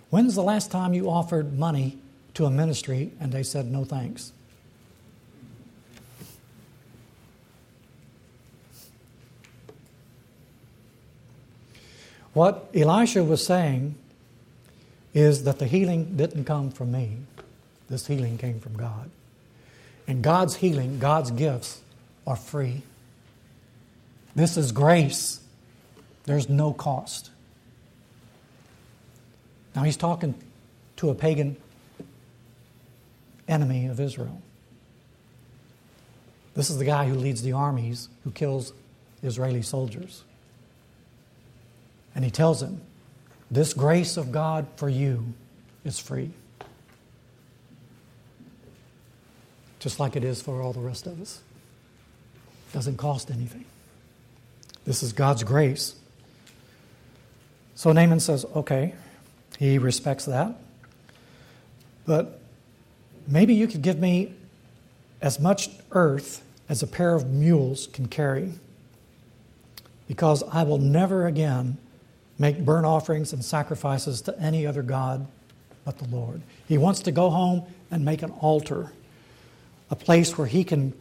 When's 0.10 0.36
the 0.36 0.44
last 0.44 0.70
time 0.70 0.94
you 0.94 1.10
offered 1.10 1.58
money 1.58 1.98
to 2.34 2.46
a 2.46 2.52
ministry 2.52 3.14
and 3.22 3.32
they 3.32 3.44
said 3.44 3.72
no 3.72 3.86
thanks? 3.86 4.34
What 12.34 12.70
Elisha 12.76 13.24
was 13.24 13.46
saying 13.46 13.96
is 15.14 15.44
that 15.44 15.60
the 15.60 15.68
healing 15.68 16.16
didn't 16.16 16.46
come 16.46 16.72
from 16.72 16.92
me. 16.92 17.18
This 17.90 18.08
healing 18.08 18.38
came 18.38 18.60
from 18.60 18.76
God. 18.76 19.10
And 20.08 20.24
God's 20.24 20.56
healing, 20.56 21.00
God's 21.00 21.32
gifts 21.32 21.82
are 22.26 22.36
free. 22.36 22.82
This 24.36 24.58
is 24.58 24.72
grace. 24.72 25.40
There's 26.26 26.50
no 26.50 26.74
cost. 26.74 27.30
Now 29.76 29.84
he's 29.84 29.98
talking 29.98 30.36
to 30.98 31.10
a 31.10 31.16
pagan 31.16 31.58
enemy 33.48 33.88
of 33.88 34.00
Israel. 34.00 34.42
This 36.56 36.70
is 36.70 36.78
the 36.78 36.86
guy 36.86 37.08
who 37.08 37.16
leads 37.16 37.42
the 37.42 37.54
armies 37.54 38.10
who 38.24 38.32
kills 38.32 38.74
Israeli 39.22 39.62
soldiers. 39.62 40.24
And 42.16 42.24
he 42.24 42.32
tells 42.32 42.62
him, 42.62 42.82
this 43.54 43.74
grace 43.74 44.18
of 44.18 44.32
God 44.32 44.68
for 44.78 44.90
you 44.90 45.34
is 45.86 46.00
free. 46.00 46.32
Just 49.80 50.00
like 50.00 50.16
it 50.16 50.24
is 50.24 50.42
for 50.42 50.62
all 50.62 50.74
the 50.74 50.80
rest 50.80 51.08
of 51.08 51.22
us. 51.22 51.42
Doesn't 52.72 52.98
cost 52.98 53.30
anything. 53.30 53.66
This 54.86 55.04
is 55.04 55.14
God's 55.14 55.44
grace. 55.44 55.96
So 57.76 57.92
Naaman 57.92 58.20
says, 58.20 58.46
okay, 58.56 58.94
he 59.60 59.78
respects 59.78 60.26
that. 60.26 60.56
But 62.06 62.40
maybe 63.28 63.54
you 63.54 63.68
could 63.68 63.82
give 63.82 64.00
me 64.00 64.34
as 65.22 65.40
much 65.40 65.70
earth 65.92 66.44
as 66.70 66.82
a 66.82 66.88
pair 66.88 67.14
of 67.14 67.30
mules 67.30 67.88
can 67.88 68.08
carry, 68.08 68.54
because 70.08 70.44
I 70.44 70.64
will 70.64 70.80
never 70.80 71.28
again 71.28 71.78
make 72.40 72.64
burnt 72.64 72.86
offerings 72.86 73.34
and 73.34 73.44
sacrifices 73.44 74.22
to 74.22 74.40
any 74.40 74.66
other 74.66 74.82
God 74.82 75.28
but 75.86 75.98
the 75.98 76.08
Lord. 76.08 76.42
He 76.68 76.78
wants 76.78 77.02
to 77.02 77.12
go 77.12 77.30
home 77.30 77.64
and 77.92 78.06
make 78.06 78.22
an 78.22 78.32
altar, 78.32 78.92
a 79.90 79.96
place 79.96 80.38
where 80.38 80.48
he 80.48 80.64
can 80.64 80.94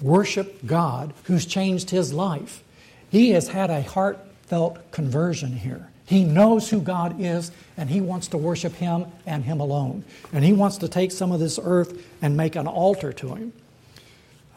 worship 0.00 0.64
God 0.64 1.12
who's 1.24 1.44
changed 1.46 1.90
his 1.90 2.12
life. 2.12 2.62
He 3.10 3.30
has 3.30 3.48
had 3.48 3.70
a 3.70 3.82
heartfelt 3.82 4.90
conversion 4.92 5.52
here. 5.52 5.88
He 6.06 6.24
knows 6.24 6.70
who 6.70 6.80
God 6.80 7.20
is, 7.20 7.52
and 7.76 7.90
he 7.90 8.00
wants 8.00 8.28
to 8.28 8.38
worship 8.38 8.74
him 8.74 9.06
and 9.26 9.44
him 9.44 9.60
alone. 9.60 10.04
And 10.32 10.42
he 10.42 10.54
wants 10.54 10.78
to 10.78 10.88
take 10.88 11.12
some 11.12 11.32
of 11.32 11.40
this 11.40 11.58
earth 11.62 12.02
and 12.22 12.34
make 12.34 12.56
an 12.56 12.66
altar 12.66 13.12
to 13.12 13.34
him 13.34 13.52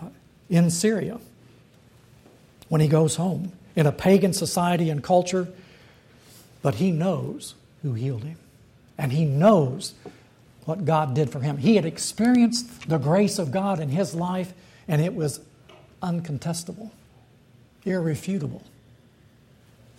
uh, 0.01 0.08
in 0.50 0.70
Syria 0.70 1.20
when 2.70 2.79
he 2.79 2.88
goes 2.88 3.17
home, 3.17 3.51
in 3.75 3.86
a 3.86 3.91
pagan 3.91 4.31
society 4.31 4.89
and 4.89 5.03
culture. 5.03 5.50
But 6.62 6.75
he 6.75 6.91
knows 6.91 7.56
who 7.82 7.94
healed 7.94 8.24
him, 8.24 8.38
and 8.98 9.12
he 9.12 9.25
knows 9.25 9.94
what 10.65 10.86
God 10.86 11.15
did 11.15 11.32
for 11.32 11.39
him. 11.39 11.58
He 11.58 11.75
had 11.75 11.86
experienced 11.86 12.88
the 12.88 13.00
grace 13.00 13.39
of 13.39 13.51
God 13.51 13.80
in 13.80 13.89
his 13.89 14.13
life, 14.13 14.53
and 14.88 15.01
it 15.01 15.15
was 15.15 15.41
uncontestable, 16.01 16.91
irrefutable 17.86 18.63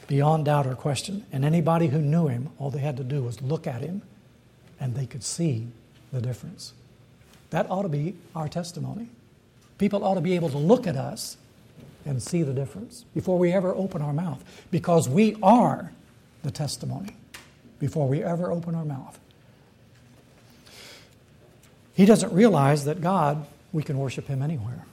beyond 0.06 0.44
doubt 0.44 0.66
or 0.66 0.74
question. 0.74 1.24
And 1.32 1.44
anybody 1.44 1.88
who 1.88 1.98
knew 1.98 2.28
him, 2.28 2.50
all 2.58 2.70
they 2.70 2.80
had 2.80 2.96
to 2.98 3.04
do 3.04 3.22
was 3.22 3.40
look 3.40 3.66
at 3.66 3.80
him 3.80 4.02
and 4.78 4.94
they 4.94 5.06
could 5.06 5.22
see 5.22 5.68
the 6.12 6.20
difference. 6.20 6.72
That 7.50 7.70
ought 7.70 7.82
to 7.82 7.88
be 7.88 8.16
our 8.34 8.48
testimony. 8.48 9.08
People 9.78 10.04
ought 10.04 10.14
to 10.14 10.20
be 10.20 10.34
able 10.34 10.50
to 10.50 10.58
look 10.58 10.86
at 10.86 10.96
us 10.96 11.36
and 12.04 12.22
see 12.22 12.42
the 12.42 12.52
difference 12.52 13.04
before 13.14 13.38
we 13.38 13.52
ever 13.52 13.74
open 13.74 14.02
our 14.02 14.12
mouth 14.12 14.42
because 14.70 15.08
we 15.08 15.36
are 15.42 15.92
the 16.42 16.50
testimony 16.50 17.16
before 17.78 18.08
we 18.08 18.22
ever 18.22 18.50
open 18.50 18.74
our 18.74 18.84
mouth. 18.84 19.18
He 21.94 22.06
doesn't 22.06 22.32
realize 22.32 22.84
that 22.86 23.00
God, 23.00 23.46
we 23.72 23.82
can 23.82 23.98
worship 23.98 24.26
Him 24.26 24.42
anywhere. 24.42 24.84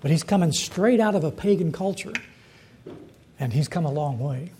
But 0.00 0.10
He's 0.10 0.22
coming 0.22 0.52
straight 0.52 1.00
out 1.00 1.14
of 1.14 1.24
a 1.24 1.30
pagan 1.30 1.72
culture 1.72 2.12
and 3.38 3.52
he's 3.52 3.68
come 3.68 3.84
a 3.84 3.92
long 3.92 4.18
way. 4.18 4.50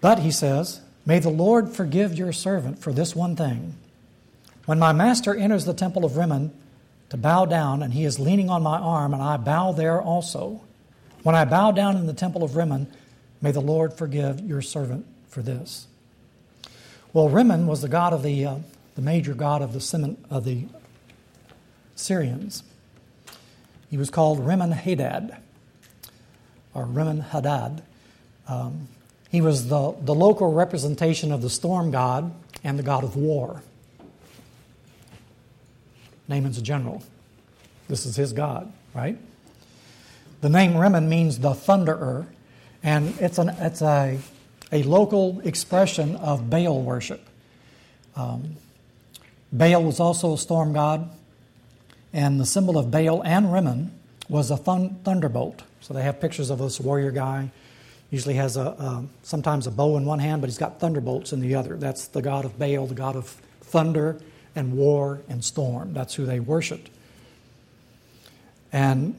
But, 0.00 0.18
he 0.18 0.30
says, 0.30 0.80
May 1.06 1.18
the 1.18 1.30
Lord 1.30 1.70
forgive 1.70 2.14
your 2.14 2.32
servant 2.32 2.78
for 2.78 2.92
this 2.92 3.14
one 3.14 3.36
thing. 3.36 3.74
When 4.66 4.78
my 4.78 4.92
master 4.92 5.34
enters 5.34 5.64
the 5.64 5.74
temple 5.74 6.04
of 6.04 6.16
Rimmon 6.16 6.52
to 7.10 7.16
bow 7.16 7.44
down, 7.44 7.82
and 7.82 7.92
he 7.92 8.04
is 8.04 8.18
leaning 8.18 8.50
on 8.50 8.62
my 8.62 8.78
arm, 8.78 9.14
and 9.14 9.22
I 9.22 9.36
bow 9.36 9.72
there 9.72 10.00
also, 10.00 10.62
when 11.24 11.34
I 11.34 11.44
bow 11.44 11.72
down 11.72 11.96
in 11.96 12.06
the 12.06 12.12
temple 12.12 12.44
of 12.44 12.54
Rimmon, 12.54 12.86
may 13.42 13.50
the 13.50 13.60
Lord 13.60 13.94
forgive 13.94 14.40
your 14.40 14.62
servant 14.62 15.06
for 15.26 15.42
this. 15.42 15.88
Well, 17.12 17.28
Rimmon 17.28 17.66
was 17.66 17.80
the 17.80 17.88
god 17.88 18.12
of 18.12 18.22
the, 18.22 18.44
uh, 18.44 18.56
the 18.94 19.02
major 19.02 19.34
god 19.34 19.62
of 19.62 19.72
the, 19.72 20.16
of 20.30 20.44
the 20.44 20.66
Syrians. 21.96 22.62
He 23.90 23.96
was 23.96 24.10
called 24.10 24.46
Rimmon 24.46 24.72
Hadad, 24.72 25.36
or 26.74 26.84
Rimmon 26.84 27.20
Hadad. 27.20 27.82
Um, 28.46 28.88
he 29.30 29.40
was 29.40 29.68
the, 29.68 29.94
the 30.00 30.14
local 30.14 30.52
representation 30.52 31.32
of 31.32 31.40
the 31.40 31.50
storm 31.50 31.90
god 31.90 32.32
and 32.62 32.78
the 32.78 32.82
god 32.82 33.02
of 33.02 33.16
war. 33.16 33.62
Naaman's 36.28 36.58
a 36.58 36.62
general. 36.62 37.02
This 37.88 38.04
is 38.06 38.16
his 38.16 38.32
god, 38.32 38.72
right? 38.94 39.18
The 40.44 40.50
name 40.50 40.76
Rimmon 40.76 41.08
means 41.08 41.38
the 41.38 41.52
thunderer, 41.54 42.26
and 42.82 43.18
it's, 43.18 43.38
an, 43.38 43.48
it's 43.60 43.80
a, 43.80 44.18
a 44.70 44.82
local 44.82 45.40
expression 45.40 46.16
of 46.16 46.50
Baal 46.50 46.82
worship. 46.82 47.26
Um, 48.14 48.56
Baal 49.50 49.82
was 49.82 50.00
also 50.00 50.34
a 50.34 50.36
storm 50.36 50.74
god. 50.74 51.08
And 52.12 52.38
the 52.38 52.44
symbol 52.44 52.76
of 52.76 52.90
Baal 52.90 53.22
and 53.22 53.54
Rimmon 53.54 53.98
was 54.28 54.50
a 54.50 54.58
thun- 54.58 54.98
thunderbolt. 55.02 55.62
So 55.80 55.94
they 55.94 56.02
have 56.02 56.20
pictures 56.20 56.50
of 56.50 56.58
this 56.58 56.78
warrior 56.78 57.10
guy. 57.10 57.50
Usually 58.10 58.34
has 58.34 58.58
a, 58.58 58.66
a, 58.66 59.04
sometimes 59.22 59.66
a 59.66 59.70
bow 59.70 59.96
in 59.96 60.04
one 60.04 60.18
hand, 60.18 60.42
but 60.42 60.50
he's 60.50 60.58
got 60.58 60.78
thunderbolts 60.78 61.32
in 61.32 61.40
the 61.40 61.54
other. 61.54 61.78
That's 61.78 62.08
the 62.08 62.20
god 62.20 62.44
of 62.44 62.58
Baal, 62.58 62.86
the 62.86 62.94
god 62.94 63.16
of 63.16 63.28
thunder 63.62 64.20
and 64.54 64.76
war 64.76 65.22
and 65.26 65.42
storm. 65.42 65.94
That's 65.94 66.16
who 66.16 66.26
they 66.26 66.38
worshipped. 66.38 66.90
And 68.74 69.18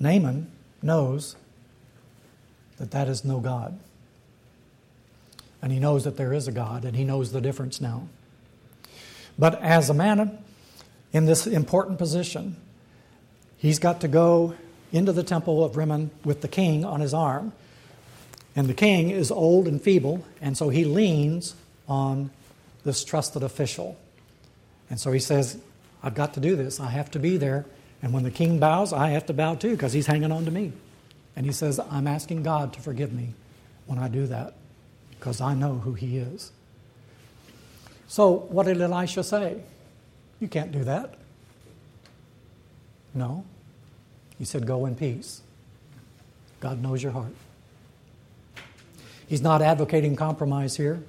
Naaman 0.00 0.50
knows 0.82 1.36
that 2.76 2.90
that 2.92 3.08
is 3.08 3.24
no 3.24 3.40
God. 3.40 3.78
And 5.60 5.72
he 5.72 5.78
knows 5.80 6.04
that 6.04 6.16
there 6.16 6.32
is 6.32 6.46
a 6.46 6.52
God, 6.52 6.84
and 6.84 6.96
he 6.96 7.04
knows 7.04 7.32
the 7.32 7.40
difference 7.40 7.80
now. 7.80 8.08
But 9.38 9.60
as 9.60 9.90
a 9.90 9.94
man 9.94 10.38
in 11.12 11.26
this 11.26 11.46
important 11.46 11.98
position. 11.98 12.56
He's 13.56 13.78
got 13.78 14.00
to 14.02 14.08
go 14.08 14.54
into 14.92 15.12
the 15.12 15.22
temple 15.22 15.64
of 15.64 15.76
Rimmon 15.76 16.10
with 16.24 16.40
the 16.42 16.48
king 16.48 16.84
on 16.84 17.00
his 17.00 17.14
arm. 17.14 17.52
And 18.54 18.68
the 18.68 18.74
king 18.74 19.10
is 19.10 19.30
old 19.30 19.68
and 19.68 19.80
feeble, 19.80 20.24
and 20.40 20.56
so 20.56 20.68
he 20.68 20.84
leans 20.84 21.54
on 21.88 22.30
this 22.84 23.04
trusted 23.04 23.42
official. 23.42 23.96
And 24.90 24.98
so 24.98 25.12
he 25.12 25.20
says, 25.20 25.58
I've 26.02 26.14
got 26.14 26.34
to 26.34 26.40
do 26.40 26.56
this. 26.56 26.80
I 26.80 26.90
have 26.90 27.10
to 27.12 27.18
be 27.18 27.36
there. 27.36 27.66
And 28.02 28.12
when 28.12 28.22
the 28.22 28.30
king 28.30 28.58
bows, 28.58 28.92
I 28.92 29.10
have 29.10 29.26
to 29.26 29.32
bow 29.32 29.54
too 29.54 29.72
because 29.72 29.92
he's 29.92 30.06
hanging 30.06 30.30
on 30.30 30.44
to 30.44 30.50
me. 30.50 30.72
And 31.34 31.46
he 31.46 31.52
says, 31.52 31.80
I'm 31.90 32.06
asking 32.06 32.42
God 32.42 32.72
to 32.74 32.80
forgive 32.80 33.12
me 33.12 33.34
when 33.86 33.98
I 33.98 34.08
do 34.08 34.26
that 34.26 34.54
because 35.10 35.40
I 35.40 35.54
know 35.54 35.74
who 35.74 35.94
he 35.94 36.18
is. 36.18 36.52
So, 38.06 38.30
what 38.32 38.66
did 38.66 38.80
Elisha 38.80 39.22
say? 39.22 39.60
You 40.40 40.48
can't 40.48 40.72
do 40.72 40.84
that. 40.84 41.14
No. 43.14 43.44
He 44.38 44.44
said, 44.44 44.66
Go 44.66 44.86
in 44.86 44.94
peace. 44.94 45.42
God 46.60 46.82
knows 46.82 47.02
your 47.02 47.12
heart. 47.12 47.34
He's 49.26 49.42
not 49.42 49.60
advocating 49.60 50.16
compromise 50.16 50.76
here, 50.76 51.02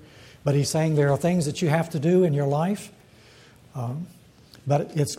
but 0.43 0.53
he's 0.55 0.69
saying 0.69 0.95
there 0.95 1.11
are 1.11 1.17
things 1.17 1.45
that 1.45 1.61
you 1.61 1.69
have 1.69 1.89
to 1.91 1.99
do 1.99 2.23
in 2.23 2.33
your 2.33 2.47
life. 2.47 2.91
Um, 3.75 4.07
but 4.67 4.91
it's 4.95 5.17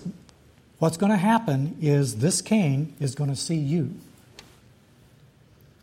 what's 0.81 0.97
going 0.97 1.13
to 1.13 1.19
happen 1.19 1.77
is 1.81 2.17
this 2.17 2.43
king 2.43 2.95
is 2.99 3.15
going 3.15 3.31
to 3.31 3.37
see 3.37 3.55
you. 3.55 3.95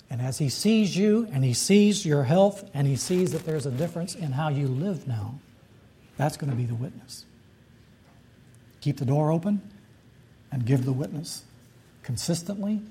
And 0.10 0.22
as 0.22 0.40
he 0.40 0.50
sees 0.50 0.98
you 0.98 1.28
and 1.32 1.44
he 1.44 1.54
sees 1.54 2.06
your 2.06 2.24
health 2.24 2.70
and 2.74 2.88
he 2.88 2.96
sees 2.96 3.32
that 3.32 3.46
there's 3.46 3.66
a 3.66 3.72
difference 3.72 4.16
in 4.16 4.34
how 4.34 4.50
you 4.50 4.68
live 4.68 5.08
now, 5.08 5.40
that's 6.18 6.36
going 6.36 6.50
to 6.50 6.56
be 6.56 6.66
the 6.66 6.76
witness. 6.76 7.26
Keep 8.82 8.98
the 8.98 9.06
door 9.06 9.32
open 9.32 9.62
and 10.52 10.66
give 10.66 10.84
the 10.86 10.94
witness 10.94 11.44
consistently 12.04 12.82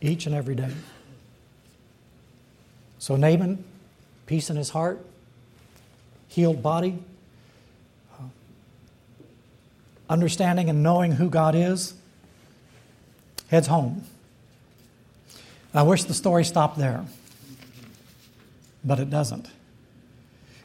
each 0.00 0.26
and 0.26 0.34
every 0.34 0.54
day. 0.54 0.72
So, 2.98 3.16
Naaman, 3.16 3.64
peace 4.26 4.50
in 4.50 4.56
his 4.56 4.70
heart, 4.70 5.04
healed 6.28 6.62
body, 6.62 7.02
understanding 10.08 10.70
and 10.70 10.82
knowing 10.82 11.12
who 11.12 11.28
God 11.28 11.54
is, 11.54 11.94
heads 13.48 13.66
home. 13.66 14.04
I 15.74 15.82
wish 15.82 16.04
the 16.04 16.14
story 16.14 16.44
stopped 16.44 16.78
there, 16.78 17.04
but 18.84 18.98
it 18.98 19.10
doesn't. 19.10 19.48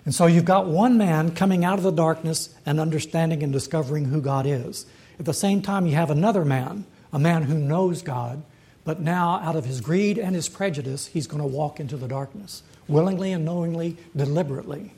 And 0.05 0.13
so 0.13 0.25
you've 0.25 0.45
got 0.45 0.67
one 0.67 0.97
man 0.97 1.33
coming 1.33 1.63
out 1.63 1.77
of 1.77 1.83
the 1.83 1.91
darkness 1.91 2.53
and 2.65 2.79
understanding 2.79 3.43
and 3.43 3.53
discovering 3.53 4.05
who 4.05 4.21
God 4.21 4.45
is. 4.45 4.85
At 5.19 5.25
the 5.25 5.33
same 5.33 5.61
time, 5.61 5.85
you 5.85 5.95
have 5.95 6.09
another 6.09 6.43
man, 6.43 6.85
a 7.11 7.19
man 7.19 7.43
who 7.43 7.57
knows 7.57 8.01
God, 8.01 8.43
but 8.83 8.99
now 8.99 9.39
out 9.39 9.55
of 9.55 9.65
his 9.65 9.79
greed 9.79 10.17
and 10.17 10.35
his 10.35 10.49
prejudice, 10.49 11.07
he's 11.07 11.27
going 11.27 11.41
to 11.41 11.47
walk 11.47 11.79
into 11.79 11.95
the 11.95 12.07
darkness, 12.07 12.63
willingly 12.87 13.31
and 13.31 13.45
knowingly, 13.45 13.97
deliberately. 14.15 14.91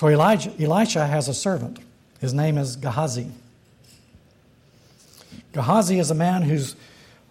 So 0.00 0.08
Elijah, 0.08 0.50
Elisha 0.58 1.06
has 1.06 1.28
a 1.28 1.34
servant. 1.34 1.78
His 2.22 2.32
name 2.32 2.56
is 2.56 2.76
Gehazi. 2.76 3.30
Gehazi 5.52 5.98
is 5.98 6.10
a 6.10 6.14
man 6.14 6.40
who's 6.40 6.74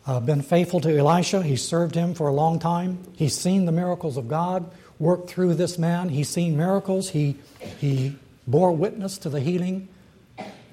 uh, 0.05 0.19
been 0.19 0.43
faithful 0.43 0.79
to 0.82 0.95
Elisha. 0.95 1.41
He's 1.41 1.67
served 1.67 1.95
him 1.95 2.13
for 2.13 2.27
a 2.27 2.32
long 2.32 2.60
time. 2.60 2.99
He's 3.15 3.36
seen 3.36 3.65
the 3.65 3.71
miracles 3.71 4.17
of 4.17 4.27
God 4.27 4.69
work 4.99 5.27
through 5.27 5.55
this 5.55 5.79
man. 5.79 6.10
He's 6.10 6.29
seen 6.29 6.55
miracles. 6.58 7.10
He, 7.10 7.38
he 7.79 8.15
bore 8.45 8.71
witness 8.71 9.17
to 9.17 9.29
the 9.29 9.39
healing 9.39 9.88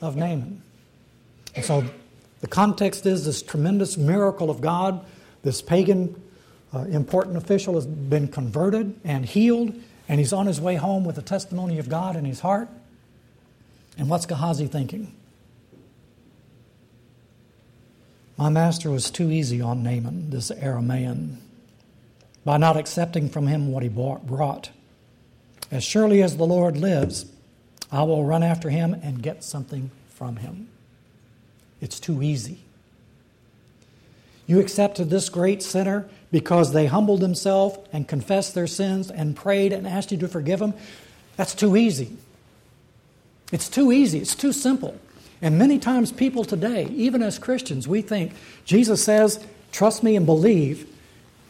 of 0.03 0.17
Naaman. 0.17 0.61
And 1.55 1.65
so 1.65 1.83
the 2.43 2.47
context 2.47 3.07
is 3.07 3.25
this 3.25 3.41
tremendous 3.41 3.97
miracle 3.97 4.51
of 4.51 4.61
God. 4.61 5.03
This 5.45 5.63
pagan 5.63 6.15
uh, 6.75 6.81
important 6.81 7.39
official 7.39 7.73
has 7.77 7.87
been 7.87 8.29
converted 8.29 9.01
and 9.03 9.25
healed, 9.25 9.75
and 10.09 10.21
he's 10.21 10.33
on 10.33 10.47
his 10.47 10.61
way 10.61 10.77
home 10.77 11.05
with 11.05 11.17
the 11.17 11.23
testimony 11.23 11.79
of 11.79 11.89
God 11.89 12.17
in 12.17 12.25
his 12.25 12.41
heart. 12.41 12.69
And 13.99 14.09
what's 14.09 14.27
Gehazi 14.27 14.67
thinking? 14.67 15.15
My 18.37 18.51
master 18.51 18.91
was 18.91 19.11
too 19.11 19.31
easy 19.31 19.61
on 19.61 19.83
Naaman, 19.83 20.31
this 20.31 20.51
Aramaean, 20.51 21.37
by 22.45 22.59
not 22.59 22.77
accepting 22.77 23.31
from 23.31 23.47
him 23.47 23.73
what 23.73 23.83
he 23.83 23.89
brought. 23.89 24.71
As 25.71 25.83
surely 25.83 26.23
as 26.23 26.37
the 26.37 26.47
Lord 26.47 26.77
lives, 26.77 27.27
I 27.91 28.03
will 28.03 28.25
run 28.25 28.43
after 28.43 28.69
him 28.69 28.95
and 28.95 29.23
get 29.23 29.43
something 29.43 29.91
from 30.11 30.37
him. 30.37 30.69
It's 31.81 31.99
too 31.99 32.23
easy. 32.23 32.66
You 34.47 34.61
accepted 34.61 35.11
this 35.11 35.29
great 35.29 35.63
sinner 35.63 36.09
because 36.31 36.73
they 36.73 36.87
humbled 36.87 37.21
themselves 37.21 37.79
and 37.93 38.07
confessed 38.07 38.55
their 38.55 38.67
sins 38.67 39.11
and 39.11 39.35
prayed 39.35 39.73
and 39.73 39.87
asked 39.87 40.13
you 40.13 40.19
to 40.19 40.29
forgive 40.29 40.61
them. 40.61 40.75
That's 41.37 41.55
too 41.55 41.77
easy. 41.77 42.17
It's 43.53 43.69
too 43.69 43.93
easy. 43.93 44.19
It's 44.19 44.35
too 44.35 44.53
simple. 44.53 44.99
And 45.43 45.59
many 45.59 45.79
times, 45.79 46.13
people 46.13 46.45
today, 46.45 46.87
even 46.95 47.23
as 47.23 47.39
Christians, 47.39 47.87
we 47.87 48.03
think 48.03 48.33
Jesus 48.65 49.05
says, 49.05 49.45
Trust 49.71 50.03
me 50.03 50.17
and 50.17 50.25
believe, 50.25 50.89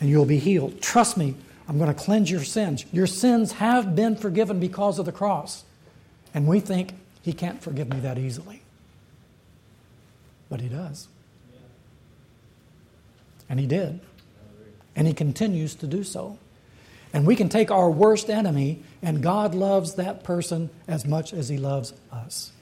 and 0.00 0.10
you'll 0.10 0.24
be 0.24 0.38
healed. 0.38 0.80
Trust 0.80 1.16
me, 1.16 1.36
I'm 1.68 1.78
going 1.78 1.92
to 1.92 1.94
cleanse 1.94 2.30
your 2.30 2.42
sins. 2.42 2.84
Your 2.92 3.06
sins 3.06 3.52
have 3.52 3.94
been 3.94 4.16
forgiven 4.16 4.58
because 4.58 4.98
of 4.98 5.06
the 5.06 5.12
cross. 5.12 5.64
And 6.34 6.46
we 6.46 6.60
think 6.60 6.94
He 7.22 7.32
can't 7.32 7.62
forgive 7.62 7.88
me 7.88 8.00
that 8.00 8.18
easily. 8.18 8.62
But 10.48 10.60
He 10.60 10.68
does. 10.68 11.08
And 13.48 13.60
He 13.60 13.66
did. 13.66 14.00
And 14.94 15.06
He 15.06 15.12
continues 15.12 15.74
to 15.76 15.86
do 15.86 16.04
so. 16.04 16.38
And 17.12 17.26
we 17.26 17.36
can 17.36 17.48
take 17.48 17.70
our 17.70 17.90
worst 17.90 18.28
enemy, 18.28 18.82
and 19.02 19.22
God 19.22 19.54
loves 19.54 19.94
that 19.94 20.24
person 20.24 20.70
as 20.86 21.06
much 21.06 21.32
as 21.32 21.48
He 21.48 21.56
loves 21.56 21.92
us. 22.12 22.52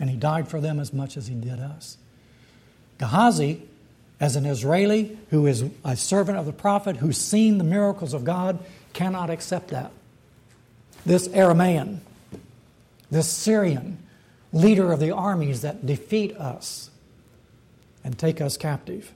And 0.00 0.10
He 0.10 0.16
died 0.16 0.48
for 0.48 0.60
them 0.60 0.80
as 0.80 0.92
much 0.92 1.16
as 1.16 1.28
He 1.28 1.34
did 1.34 1.60
us. 1.60 1.96
Gehazi, 2.98 3.62
as 4.18 4.36
an 4.36 4.46
Israeli 4.46 5.18
who 5.30 5.46
is 5.46 5.64
a 5.84 5.96
servant 5.96 6.38
of 6.38 6.46
the 6.46 6.52
prophet, 6.52 6.96
who's 6.96 7.18
seen 7.18 7.58
the 7.58 7.64
miracles 7.64 8.14
of 8.14 8.24
God, 8.24 8.58
cannot 8.92 9.28
accept 9.28 9.68
that. 9.68 9.92
This 11.04 11.28
Aramaean, 11.28 11.98
this 13.10 13.28
Syrian, 13.28 13.98
leader 14.52 14.90
of 14.92 15.00
the 15.00 15.10
armies 15.10 15.62
that 15.62 15.84
defeat 15.84 16.34
us 16.36 16.90
and 18.02 18.18
take 18.18 18.40
us 18.40 18.56
captive, 18.56 19.12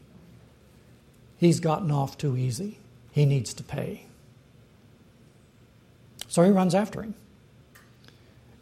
he's 1.40 1.59
gotten 1.59 1.90
off 1.90 2.16
too 2.16 2.37
easy. 2.37 2.79
He 3.11 3.24
needs 3.24 3.53
to 3.55 3.64
pay. 3.64 4.05
So 6.29 6.44
he 6.44 6.50
runs 6.50 6.76
after 6.76 7.03
him. 7.03 7.14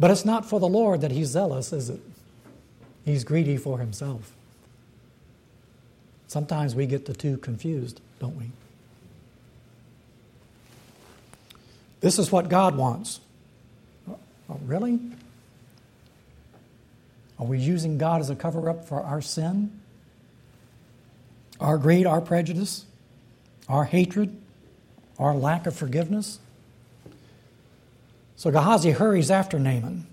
But 0.01 0.11
it's 0.11 0.25
not 0.25 0.49
for 0.49 0.61
the 0.61 0.69
Lord 0.69 1.03
that 1.03 1.11
he's 1.11 1.29
zealous, 1.29 1.73
is 1.73 1.91
it? 1.91 2.01
He's 3.05 3.25
greedy 3.25 3.57
for 3.57 3.79
himself. 3.79 4.33
Sometimes 6.29 6.75
we 6.75 6.87
get 6.87 7.07
the 7.07 7.15
two 7.15 7.37
confused, 7.39 8.01
don't 8.21 8.37
we? 8.37 8.51
This 12.01 12.19
is 12.19 12.31
what 12.31 12.49
God 12.49 12.77
wants. 12.77 13.21
Oh, 14.09 14.61
really? 14.65 15.01
Are 17.39 17.47
we 17.47 17.59
using 17.59 17.99
God 17.99 18.21
as 18.21 18.31
a 18.31 18.37
cover 18.37 18.69
up 18.71 18.87
for 18.87 19.03
our 19.03 19.21
sin? 19.21 19.78
Our 21.61 21.79
greed, 21.79 22.07
our 22.07 22.21
prejudice, 22.21 22.85
our 23.69 23.85
hatred, 23.85 24.37
our 25.19 25.35
lack 25.35 25.67
of 25.67 25.75
forgiveness. 25.75 26.39
So 28.37 28.51
Gehazi 28.51 28.93
hurries 28.93 29.31
after 29.31 29.59
Naaman. 29.59 30.07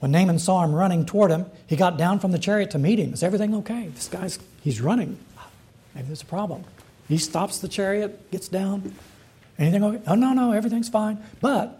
When 0.00 0.12
Naaman 0.12 0.38
saw 0.38 0.64
him 0.64 0.72
running 0.72 1.04
toward 1.04 1.30
him, 1.30 1.46
he 1.66 1.76
got 1.76 1.98
down 1.98 2.20
from 2.20 2.32
the 2.32 2.38
chariot 2.38 2.70
to 2.70 2.78
meet 2.78 2.98
him. 2.98 3.12
Is 3.12 3.22
everything 3.22 3.54
okay? 3.56 3.88
This 3.88 4.08
guy's, 4.08 4.38
he's 4.62 4.80
running. 4.80 5.18
Maybe 5.94 6.06
there's 6.06 6.22
a 6.22 6.26
problem. 6.26 6.64
He 7.08 7.18
stops 7.18 7.58
the 7.58 7.68
chariot, 7.68 8.30
gets 8.30 8.48
down. 8.48 8.94
Anything 9.58 9.82
okay? 9.82 10.02
Oh, 10.06 10.14
no, 10.14 10.32
no, 10.32 10.52
everything's 10.52 10.88
fine. 10.88 11.18
But 11.40 11.78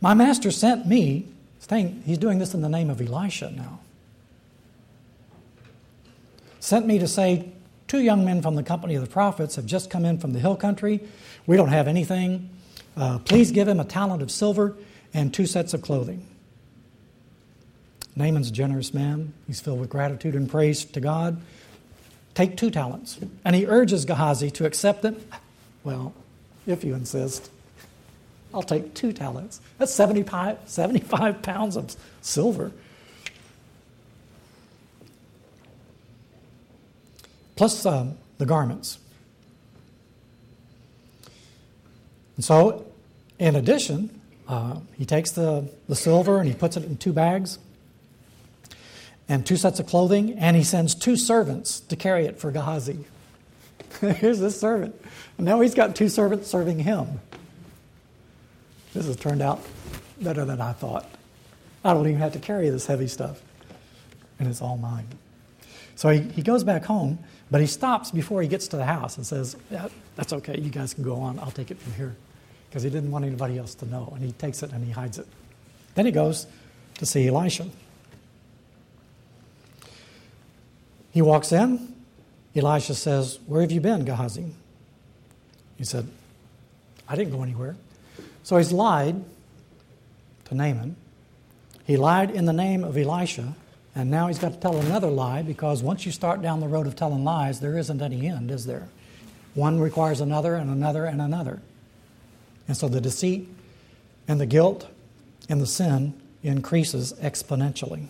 my 0.00 0.14
master 0.14 0.50
sent 0.50 0.86
me, 0.86 1.26
saying, 1.58 2.04
he's 2.06 2.18
doing 2.18 2.38
this 2.38 2.54
in 2.54 2.62
the 2.62 2.68
name 2.68 2.90
of 2.90 3.00
Elisha 3.00 3.50
now 3.50 3.80
sent 6.68 6.86
me 6.86 6.98
to 6.98 7.08
say, 7.08 7.50
Two 7.86 8.00
young 8.00 8.22
men 8.26 8.42
from 8.42 8.54
the 8.54 8.62
company 8.62 8.94
of 8.96 9.02
the 9.02 9.10
prophets 9.10 9.56
have 9.56 9.64
just 9.64 9.88
come 9.88 10.04
in 10.04 10.18
from 10.18 10.34
the 10.34 10.38
hill 10.38 10.56
country. 10.56 11.00
We 11.46 11.56
don't 11.56 11.70
have 11.70 11.88
anything. 11.88 12.50
Uh, 12.94 13.18
please 13.20 13.50
give 13.50 13.66
him 13.66 13.80
a 13.80 13.84
talent 13.84 14.20
of 14.20 14.30
silver 14.30 14.76
and 15.14 15.32
two 15.32 15.46
sets 15.46 15.72
of 15.72 15.80
clothing. 15.80 16.26
Naaman's 18.14 18.50
a 18.50 18.52
generous 18.52 18.92
man. 18.92 19.32
He's 19.46 19.60
filled 19.60 19.80
with 19.80 19.88
gratitude 19.88 20.34
and 20.34 20.50
praise 20.50 20.84
to 20.84 21.00
God. 21.00 21.40
Take 22.34 22.58
two 22.58 22.70
talents. 22.70 23.18
And 23.42 23.56
he 23.56 23.66
urges 23.66 24.04
Gehazi 24.04 24.50
to 24.50 24.66
accept 24.66 25.00
them. 25.00 25.16
Well, 25.84 26.12
if 26.66 26.84
you 26.84 26.94
insist, 26.94 27.50
I'll 28.52 28.62
take 28.62 28.92
two 28.92 29.14
talents. 29.14 29.62
That's 29.78 29.94
75, 29.94 30.58
75 30.66 31.40
pounds 31.40 31.76
of 31.76 31.96
silver. 32.20 32.72
Plus 37.58 37.84
um, 37.84 38.16
the 38.38 38.46
garments. 38.46 38.98
And 42.36 42.44
so, 42.44 42.86
in 43.40 43.56
addition, 43.56 44.20
uh, 44.46 44.76
he 44.96 45.04
takes 45.04 45.32
the, 45.32 45.68
the 45.88 45.96
silver 45.96 46.38
and 46.38 46.48
he 46.48 46.54
puts 46.54 46.76
it 46.76 46.84
in 46.84 46.96
two 46.98 47.12
bags 47.12 47.58
and 49.28 49.44
two 49.44 49.56
sets 49.56 49.80
of 49.80 49.86
clothing, 49.86 50.38
and 50.38 50.56
he 50.56 50.62
sends 50.62 50.94
two 50.94 51.16
servants 51.16 51.80
to 51.80 51.96
carry 51.96 52.26
it 52.26 52.38
for 52.38 52.52
Gehazi. 52.52 53.04
Here's 54.00 54.38
this 54.38 54.58
servant. 54.58 54.94
And 55.36 55.44
now 55.44 55.60
he's 55.60 55.74
got 55.74 55.96
two 55.96 56.08
servants 56.08 56.48
serving 56.48 56.78
him. 56.78 57.20
This 58.94 59.06
has 59.06 59.16
turned 59.16 59.42
out 59.42 59.60
better 60.20 60.44
than 60.44 60.60
I 60.60 60.72
thought. 60.74 61.10
I 61.84 61.92
don't 61.92 62.06
even 62.06 62.20
have 62.20 62.34
to 62.34 62.38
carry 62.38 62.70
this 62.70 62.86
heavy 62.86 63.08
stuff, 63.08 63.42
and 64.38 64.48
it's 64.48 64.62
all 64.62 64.76
mine. 64.76 65.08
So 65.96 66.10
he, 66.10 66.20
he 66.20 66.42
goes 66.42 66.62
back 66.62 66.84
home, 66.84 67.18
but 67.50 67.60
he 67.60 67.66
stops 67.66 68.10
before 68.10 68.42
he 68.42 68.48
gets 68.48 68.68
to 68.68 68.76
the 68.76 68.84
house 68.84 69.16
and 69.16 69.26
says, 69.26 69.56
yeah, 69.70 69.88
That's 70.16 70.32
okay, 70.32 70.58
you 70.60 70.70
guys 70.70 70.94
can 70.94 71.04
go 71.04 71.16
on, 71.16 71.38
I'll 71.38 71.50
take 71.50 71.70
it 71.70 71.78
from 71.78 71.92
here. 71.94 72.16
Because 72.68 72.82
he 72.82 72.90
didn't 72.90 73.10
want 73.10 73.24
anybody 73.24 73.58
else 73.58 73.74
to 73.76 73.86
know. 73.86 74.12
And 74.14 74.22
he 74.22 74.32
takes 74.32 74.62
it 74.62 74.72
and 74.72 74.84
he 74.84 74.90
hides 74.90 75.18
it. 75.18 75.26
Then 75.94 76.04
he 76.04 76.12
goes 76.12 76.46
to 76.98 77.06
see 77.06 77.26
Elisha. 77.26 77.66
He 81.10 81.22
walks 81.22 81.50
in. 81.50 81.94
Elisha 82.54 82.94
says, 82.94 83.38
Where 83.46 83.62
have 83.62 83.72
you 83.72 83.80
been, 83.80 84.04
Gehazi? 84.04 84.52
He 85.76 85.84
said, 85.84 86.06
I 87.08 87.16
didn't 87.16 87.32
go 87.32 87.42
anywhere. 87.42 87.76
So 88.42 88.58
he's 88.58 88.72
lied 88.72 89.24
to 90.46 90.54
Naaman. 90.54 90.96
He 91.84 91.96
lied 91.96 92.30
in 92.30 92.44
the 92.44 92.52
name 92.52 92.84
of 92.84 92.98
Elisha 92.98 93.54
and 93.98 94.12
now 94.12 94.28
he's 94.28 94.38
got 94.38 94.52
to 94.52 94.60
tell 94.60 94.76
another 94.76 95.08
lie 95.08 95.42
because 95.42 95.82
once 95.82 96.06
you 96.06 96.12
start 96.12 96.40
down 96.40 96.60
the 96.60 96.68
road 96.68 96.86
of 96.86 96.94
telling 96.94 97.24
lies, 97.24 97.58
there 97.58 97.76
isn't 97.76 98.00
any 98.00 98.28
end, 98.28 98.48
is 98.48 98.64
there? 98.64 98.88
One 99.54 99.80
requires 99.80 100.20
another 100.20 100.54
and 100.54 100.70
another 100.70 101.04
and 101.04 101.20
another. 101.20 101.60
And 102.68 102.76
so 102.76 102.86
the 102.86 103.00
deceit 103.00 103.48
and 104.28 104.40
the 104.40 104.46
guilt 104.46 104.88
and 105.48 105.60
the 105.60 105.66
sin 105.66 106.14
increases 106.44 107.12
exponentially. 107.14 108.06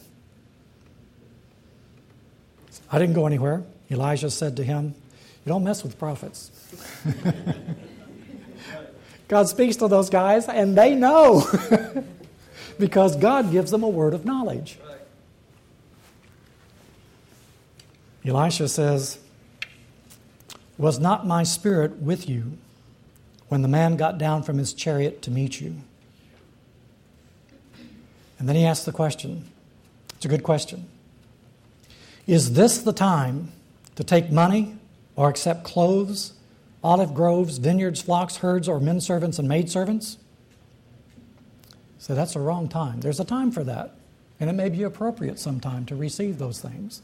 I 2.93 2.99
didn't 2.99 3.15
go 3.15 3.27
anywhere. 3.27 3.63
Elijah 3.91 4.31
said 4.31 4.59
to 4.59 4.65
him, 4.65 4.95
You 5.47 5.53
don't 5.53 5.65
mess 5.65 5.83
with 5.83 5.99
prophets. 5.99 6.51
God 9.29 9.49
speaks 9.49 9.77
to 9.77 9.89
those 9.89 10.11
guys, 10.11 10.49
and 10.49 10.77
they 10.77 10.95
know 10.95 11.47
because 12.79 13.17
God 13.17 13.51
gives 13.51 13.71
them 13.71 13.83
a 13.83 13.89
word 13.89 14.13
of 14.13 14.27
knowledge. 14.27 14.79
Elisha 18.29 18.69
says, 18.69 19.19
Was 20.77 20.99
not 20.99 21.27
my 21.27 21.43
spirit 21.43 21.97
with 21.97 22.29
you 22.29 22.59
when 23.49 23.63
the 23.63 23.69
man 23.69 23.97
got 23.97 24.19
down 24.19 24.43
from 24.43 24.59
his 24.59 24.75
chariot 24.75 25.23
to 25.23 25.31
meet 25.31 25.61
you? 25.61 25.77
And 28.39 28.49
then 28.49 28.55
he 28.55 28.65
asks 28.65 28.85
the 28.85 28.93
question. 28.93 29.51
It's 30.17 30.25
a 30.25 30.29
good 30.29 30.43
question. 30.43 30.87
Is 32.27 32.53
this 32.53 32.79
the 32.79 32.93
time 32.93 33.53
to 33.97 34.05
take 34.05 34.31
money 34.31 34.77
or 35.17 35.29
accept 35.29 35.65
clothes, 35.65 36.35
olive 36.85 37.15
groves, 37.15 37.59
vineyards, 37.59 38.03
flocks, 38.03 38.37
herds, 38.37 38.69
or 38.69 38.79
men 38.79 39.01
servants 39.01 39.39
and 39.39 39.49
maid 39.49 39.71
servants? 39.71 40.19
So 41.99 42.15
that's 42.15 42.37
a 42.37 42.41
wrong 42.41 42.69
time. 42.69 43.01
There's 43.01 43.19
a 43.19 43.25
time 43.25 43.51
for 43.51 43.65
that. 43.65 43.95
And 44.39 44.49
it 44.49 44.53
may 44.53 44.69
be 44.69 44.83
appropriate 44.85 45.39
sometime 45.39 45.85
to 45.87 45.97
receive 45.97 46.39
those 46.39 46.61
things. 46.61 47.03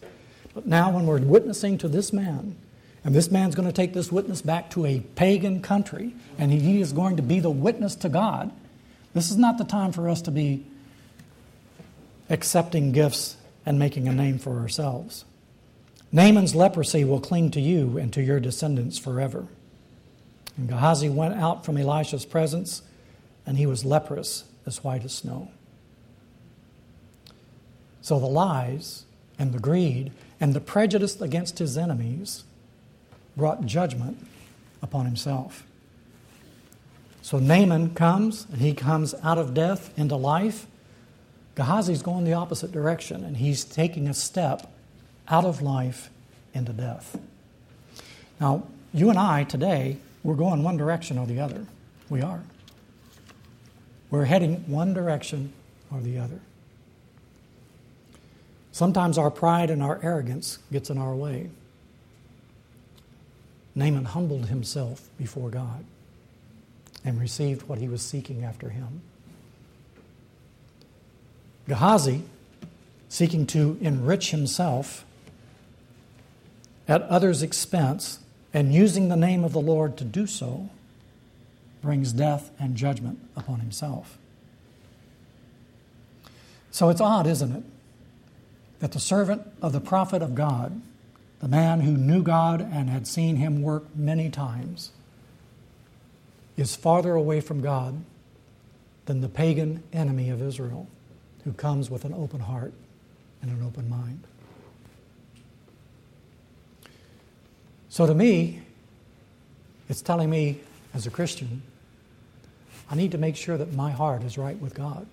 But 0.54 0.66
now, 0.66 0.92
when 0.92 1.06
we're 1.06 1.18
witnessing 1.18 1.78
to 1.78 1.88
this 1.88 2.12
man, 2.12 2.56
and 3.04 3.14
this 3.14 3.30
man's 3.30 3.54
going 3.54 3.68
to 3.68 3.72
take 3.72 3.92
this 3.92 4.10
witness 4.10 4.40
back 4.40 4.70
to 4.70 4.86
a 4.86 5.00
pagan 5.00 5.60
country, 5.60 6.14
and 6.38 6.52
he 6.52 6.80
is 6.80 6.92
going 6.92 7.16
to 7.16 7.22
be 7.22 7.40
the 7.40 7.50
witness 7.50 7.96
to 7.96 8.08
God, 8.08 8.52
this 9.12 9.30
is 9.30 9.36
not 9.36 9.58
the 9.58 9.64
time 9.64 9.92
for 9.92 10.08
us 10.08 10.22
to 10.22 10.30
be 10.30 10.64
accepting 12.30 12.92
gifts 12.92 13.36
and 13.66 13.78
making 13.78 14.08
a 14.08 14.12
name 14.12 14.38
for 14.38 14.60
ourselves. 14.60 15.24
Naaman's 16.12 16.54
leprosy 16.54 17.04
will 17.04 17.20
cling 17.20 17.50
to 17.52 17.60
you 17.60 17.98
and 17.98 18.12
to 18.12 18.22
your 18.22 18.38
descendants 18.38 18.98
forever. 18.98 19.48
And 20.56 20.68
Gehazi 20.68 21.08
went 21.08 21.34
out 21.34 21.64
from 21.64 21.76
Elisha's 21.76 22.24
presence, 22.24 22.82
and 23.44 23.58
he 23.58 23.66
was 23.66 23.84
leprous 23.84 24.44
as 24.66 24.84
white 24.84 25.04
as 25.04 25.12
snow. 25.12 25.50
So 28.00 28.20
the 28.20 28.26
lies 28.26 29.04
and 29.38 29.52
the 29.52 29.58
greed 29.58 30.12
and 30.40 30.54
the 30.54 30.60
prejudice 30.60 31.20
against 31.20 31.58
his 31.58 31.76
enemies 31.76 32.44
brought 33.36 33.64
judgment 33.66 34.26
upon 34.82 35.06
himself. 35.06 35.64
So 37.22 37.38
Naaman 37.38 37.94
comes, 37.94 38.46
and 38.52 38.60
he 38.60 38.74
comes 38.74 39.14
out 39.22 39.38
of 39.38 39.54
death 39.54 39.96
into 39.98 40.16
life. 40.16 40.66
Gehazi's 41.56 42.02
going 42.02 42.24
the 42.24 42.34
opposite 42.34 42.70
direction, 42.70 43.24
and 43.24 43.38
he's 43.38 43.64
taking 43.64 44.08
a 44.08 44.14
step 44.14 44.70
out 45.28 45.44
of 45.44 45.62
life 45.62 46.10
into 46.52 46.72
death. 46.72 47.18
Now, 48.40 48.66
you 48.92 49.08
and 49.08 49.18
I 49.18 49.44
today, 49.44 49.96
we're 50.22 50.34
going 50.34 50.62
one 50.62 50.76
direction 50.76 51.16
or 51.16 51.26
the 51.26 51.40
other. 51.40 51.66
We 52.10 52.20
are. 52.20 52.42
We're 54.10 54.26
heading 54.26 54.56
one 54.68 54.92
direction 54.92 55.52
or 55.90 56.00
the 56.00 56.18
other. 56.18 56.40
Sometimes 58.74 59.18
our 59.18 59.30
pride 59.30 59.70
and 59.70 59.80
our 59.84 60.00
arrogance 60.02 60.58
gets 60.72 60.90
in 60.90 60.98
our 60.98 61.14
way. 61.14 61.48
Naaman 63.76 64.04
humbled 64.04 64.46
himself 64.46 65.08
before 65.16 65.48
God 65.48 65.84
and 67.04 67.20
received 67.20 67.68
what 67.68 67.78
he 67.78 67.86
was 67.86 68.02
seeking 68.02 68.42
after 68.42 68.70
him. 68.70 69.02
Gehazi, 71.68 72.24
seeking 73.08 73.46
to 73.46 73.78
enrich 73.80 74.32
himself 74.32 75.04
at 76.88 77.02
others' 77.02 77.44
expense 77.44 78.18
and 78.52 78.74
using 78.74 79.08
the 79.08 79.14
name 79.14 79.44
of 79.44 79.52
the 79.52 79.60
Lord 79.60 79.96
to 79.98 80.04
do 80.04 80.26
so, 80.26 80.68
brings 81.80 82.12
death 82.12 82.50
and 82.58 82.74
judgment 82.74 83.20
upon 83.36 83.60
himself. 83.60 84.18
So 86.72 86.88
it's 86.88 87.00
odd, 87.00 87.28
isn't 87.28 87.54
it, 87.54 87.62
that 88.84 88.92
the 88.92 89.00
servant 89.00 89.40
of 89.62 89.72
the 89.72 89.80
prophet 89.80 90.20
of 90.20 90.34
God 90.34 90.82
the 91.44 91.50
man 91.50 91.80
who 91.80 91.92
knew 91.92 92.22
God 92.22 92.62
and 92.62 92.88
had 92.88 93.06
seen 93.06 93.36
him 93.36 93.60
work 93.60 93.94
many 93.94 94.30
times, 94.30 94.92
is 96.56 96.74
farther 96.74 97.14
away 97.14 97.42
from 97.42 97.60
God 97.60 98.02
than 99.04 99.20
the 99.20 99.28
pagan 99.28 99.82
enemy 99.92 100.30
of 100.30 100.40
Israel 100.40 100.88
who 101.44 101.52
comes 101.52 101.90
with 101.90 102.06
an 102.06 102.14
open 102.14 102.40
heart 102.40 102.72
and 103.42 103.50
an 103.50 103.62
open 103.62 103.90
mind. 103.90 104.22
So 107.90 108.06
to 108.06 108.14
me, 108.14 108.62
it's 109.90 110.00
telling 110.00 110.30
me 110.30 110.60
as 110.94 111.06
a 111.06 111.10
Christian, 111.10 111.60
I 112.90 112.94
need 112.94 113.12
to 113.12 113.18
make 113.18 113.36
sure 113.36 113.58
that 113.58 113.74
my 113.74 113.90
heart 113.90 114.22
is 114.22 114.38
right 114.38 114.58
with 114.58 114.74
God. 114.74 115.06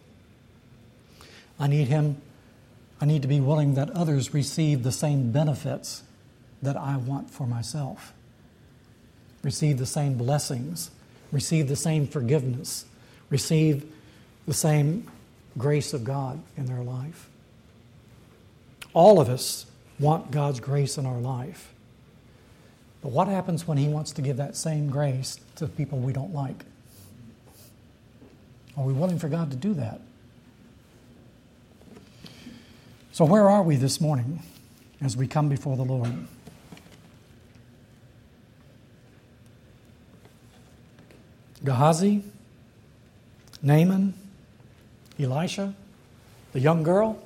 I 1.60 1.67
need 1.67 1.89
Him, 1.89 2.21
I 3.01 3.05
need 3.05 3.23
to 3.23 3.27
be 3.27 3.39
willing 3.39 3.73
that 3.73 3.89
others 3.91 4.33
receive 4.33 4.83
the 4.83 4.91
same 4.91 5.31
benefits 5.31 6.03
that 6.61 6.77
I 6.77 6.97
want 6.97 7.31
for 7.31 7.47
myself. 7.47 8.13
Receive 9.43 9.79
the 9.79 9.87
same 9.87 10.13
blessings, 10.17 10.91
receive 11.31 11.67
the 11.67 11.75
same 11.75 12.05
forgiveness, 12.05 12.85
receive 13.31 13.91
the 14.45 14.53
same 14.53 15.09
grace 15.57 15.93
of 15.93 16.03
God 16.03 16.41
in 16.55 16.67
their 16.67 16.83
life. 16.83 17.27
All 18.93 19.19
of 19.19 19.29
us 19.29 19.65
want 19.99 20.29
God's 20.29 20.59
grace 20.59 20.97
in 20.99 21.07
our 21.07 21.19
life. 21.19 21.73
But 23.01 23.11
what 23.11 23.27
happens 23.27 23.67
when 23.67 23.79
He 23.79 23.87
wants 23.87 24.11
to 24.11 24.21
give 24.21 24.37
that 24.37 24.55
same 24.55 24.91
grace 24.91 25.39
to 25.55 25.65
people 25.65 25.97
we 25.97 26.13
don't 26.13 26.35
like? 26.35 26.65
Are 28.77 28.83
we 28.83 28.93
willing 28.93 29.17
for 29.17 29.27
God 29.27 29.49
to 29.49 29.57
do 29.57 29.73
that? 29.73 30.01
So, 33.13 33.26
where 33.26 33.50
are 33.50 33.62
we 33.62 33.76
this 33.76 34.00
morning 34.00 34.41
as 35.02 35.17
we 35.17 35.28
come 35.28 35.50
before 35.50 35.76
the 35.76 35.84
Lord? 35.84 36.13
Gehazi, 41.62 42.24
Naaman, 43.62 44.13
Elisha, 45.19 45.76
the 46.54 46.62
young 46.62 46.84
girl, 46.84 47.21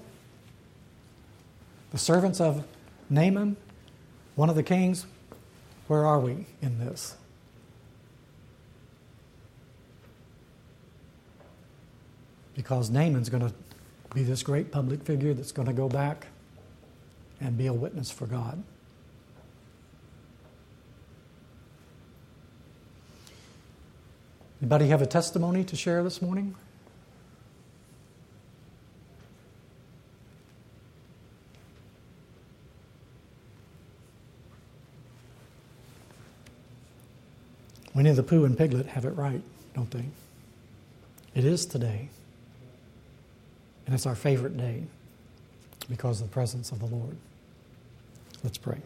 the 1.92 2.00
servants 2.00 2.42
of 2.42 2.66
Naaman, 3.08 3.56
one 4.34 4.50
of 4.50 4.56
the 4.56 4.64
kings. 4.64 5.06
Where 5.88 6.04
are 6.04 6.20
we 6.20 6.48
in 6.64 6.80
this? 6.80 7.16
Because 12.56 12.90
Naaman's 12.90 13.30
going 13.30 13.48
to 13.48 13.54
be 14.16 14.24
this 14.24 14.44
great 14.44 14.72
public 14.72 15.04
figure 15.04 15.34
that's 15.34 15.52
going 15.52 15.68
to 15.68 15.74
go 15.74 15.90
back 15.90 16.28
and 17.42 17.58
be 17.58 17.68
a 17.68 17.74
witness 17.74 18.10
for 18.10 18.26
God. 18.26 18.64
Anybody 24.62 24.88
have 24.88 25.02
a 25.02 25.06
testimony 25.06 25.66
to 25.66 25.76
share 25.76 26.02
this 26.02 26.22
morning? 26.22 26.56
Winnie 37.94 38.14
the 38.14 38.24
Pooh 38.24 38.46
and 38.46 38.58
Piglet 38.58 38.86
have 38.88 39.04
it 39.04 39.10
right, 39.12 39.42
don't 39.74 39.92
they? 39.92 40.06
It 41.34 41.44
is 41.44 41.66
today. 41.66 42.10
And 43.86 43.94
it's 43.94 44.06
our 44.06 44.16
favorite 44.16 44.58
day 44.58 44.84
because 45.90 46.22
of 46.22 46.28
the 46.28 46.34
presence 46.34 46.72
of 46.72 46.80
the 46.80 46.88
Lord. 46.88 47.18
Let's 48.44 48.58
pray. 48.58 48.80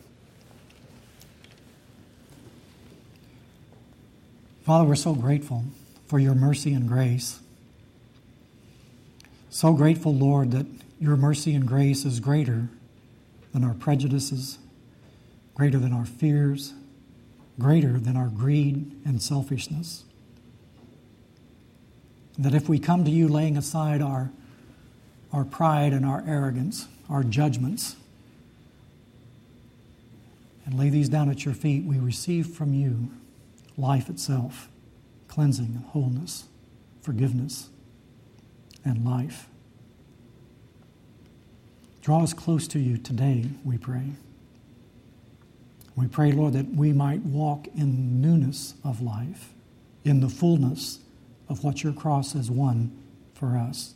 Father, 4.63 4.87
we're 4.87 4.95
so 4.95 5.15
grateful 5.15 5.63
for 6.07 6.19
your 6.19 6.35
mercy 6.35 6.73
and 6.73 6.87
grace. 6.87 7.39
So 9.49 9.73
grateful, 9.73 10.13
Lord, 10.13 10.51
that 10.51 10.65
your 10.99 11.15
mercy 11.15 11.55
and 11.55 11.65
grace 11.65 12.05
is 12.05 12.19
greater 12.19 12.69
than 13.53 13.63
our 13.63 13.73
prejudices, 13.73 14.59
greater 15.55 15.79
than 15.79 15.91
our 15.91 16.05
fears, 16.05 16.73
greater 17.57 17.99
than 17.99 18.15
our 18.15 18.27
greed 18.27 18.91
and 19.05 19.21
selfishness. 19.21 20.03
That 22.37 22.53
if 22.53 22.69
we 22.69 22.79
come 22.79 23.03
to 23.05 23.11
you 23.11 23.27
laying 23.27 23.57
aside 23.57 24.01
our, 24.01 24.29
our 25.31 25.45
pride 25.45 25.93
and 25.93 26.05
our 26.05 26.23
arrogance, 26.27 26.87
our 27.09 27.23
judgments, 27.23 27.95
and 30.65 30.77
lay 30.77 30.89
these 30.89 31.09
down 31.09 31.29
at 31.29 31.45
your 31.45 31.53
feet, 31.53 31.83
we 31.83 31.97
receive 31.97 32.47
from 32.47 32.73
you 32.73 33.09
life 33.77 34.09
itself, 34.09 34.69
cleansing 35.27 35.65
and 35.65 35.85
wholeness, 35.85 36.45
forgiveness, 37.01 37.69
and 38.85 39.03
life. 39.03 39.47
Draw 42.01 42.23
us 42.23 42.33
close 42.33 42.67
to 42.69 42.79
you 42.79 42.97
today, 42.97 43.49
we 43.63 43.77
pray. 43.77 44.11
We 45.95 46.07
pray, 46.07 46.31
Lord, 46.31 46.53
that 46.53 46.73
we 46.73 46.93
might 46.93 47.21
walk 47.21 47.67
in 47.75 48.21
newness 48.21 48.75
of 48.83 49.01
life, 49.01 49.49
in 50.05 50.21
the 50.21 50.29
fullness 50.29 50.99
of 51.49 51.63
what 51.63 51.83
your 51.83 51.93
cross 51.93 52.33
has 52.33 52.49
won 52.49 52.91
for 53.33 53.57
us. 53.57 53.95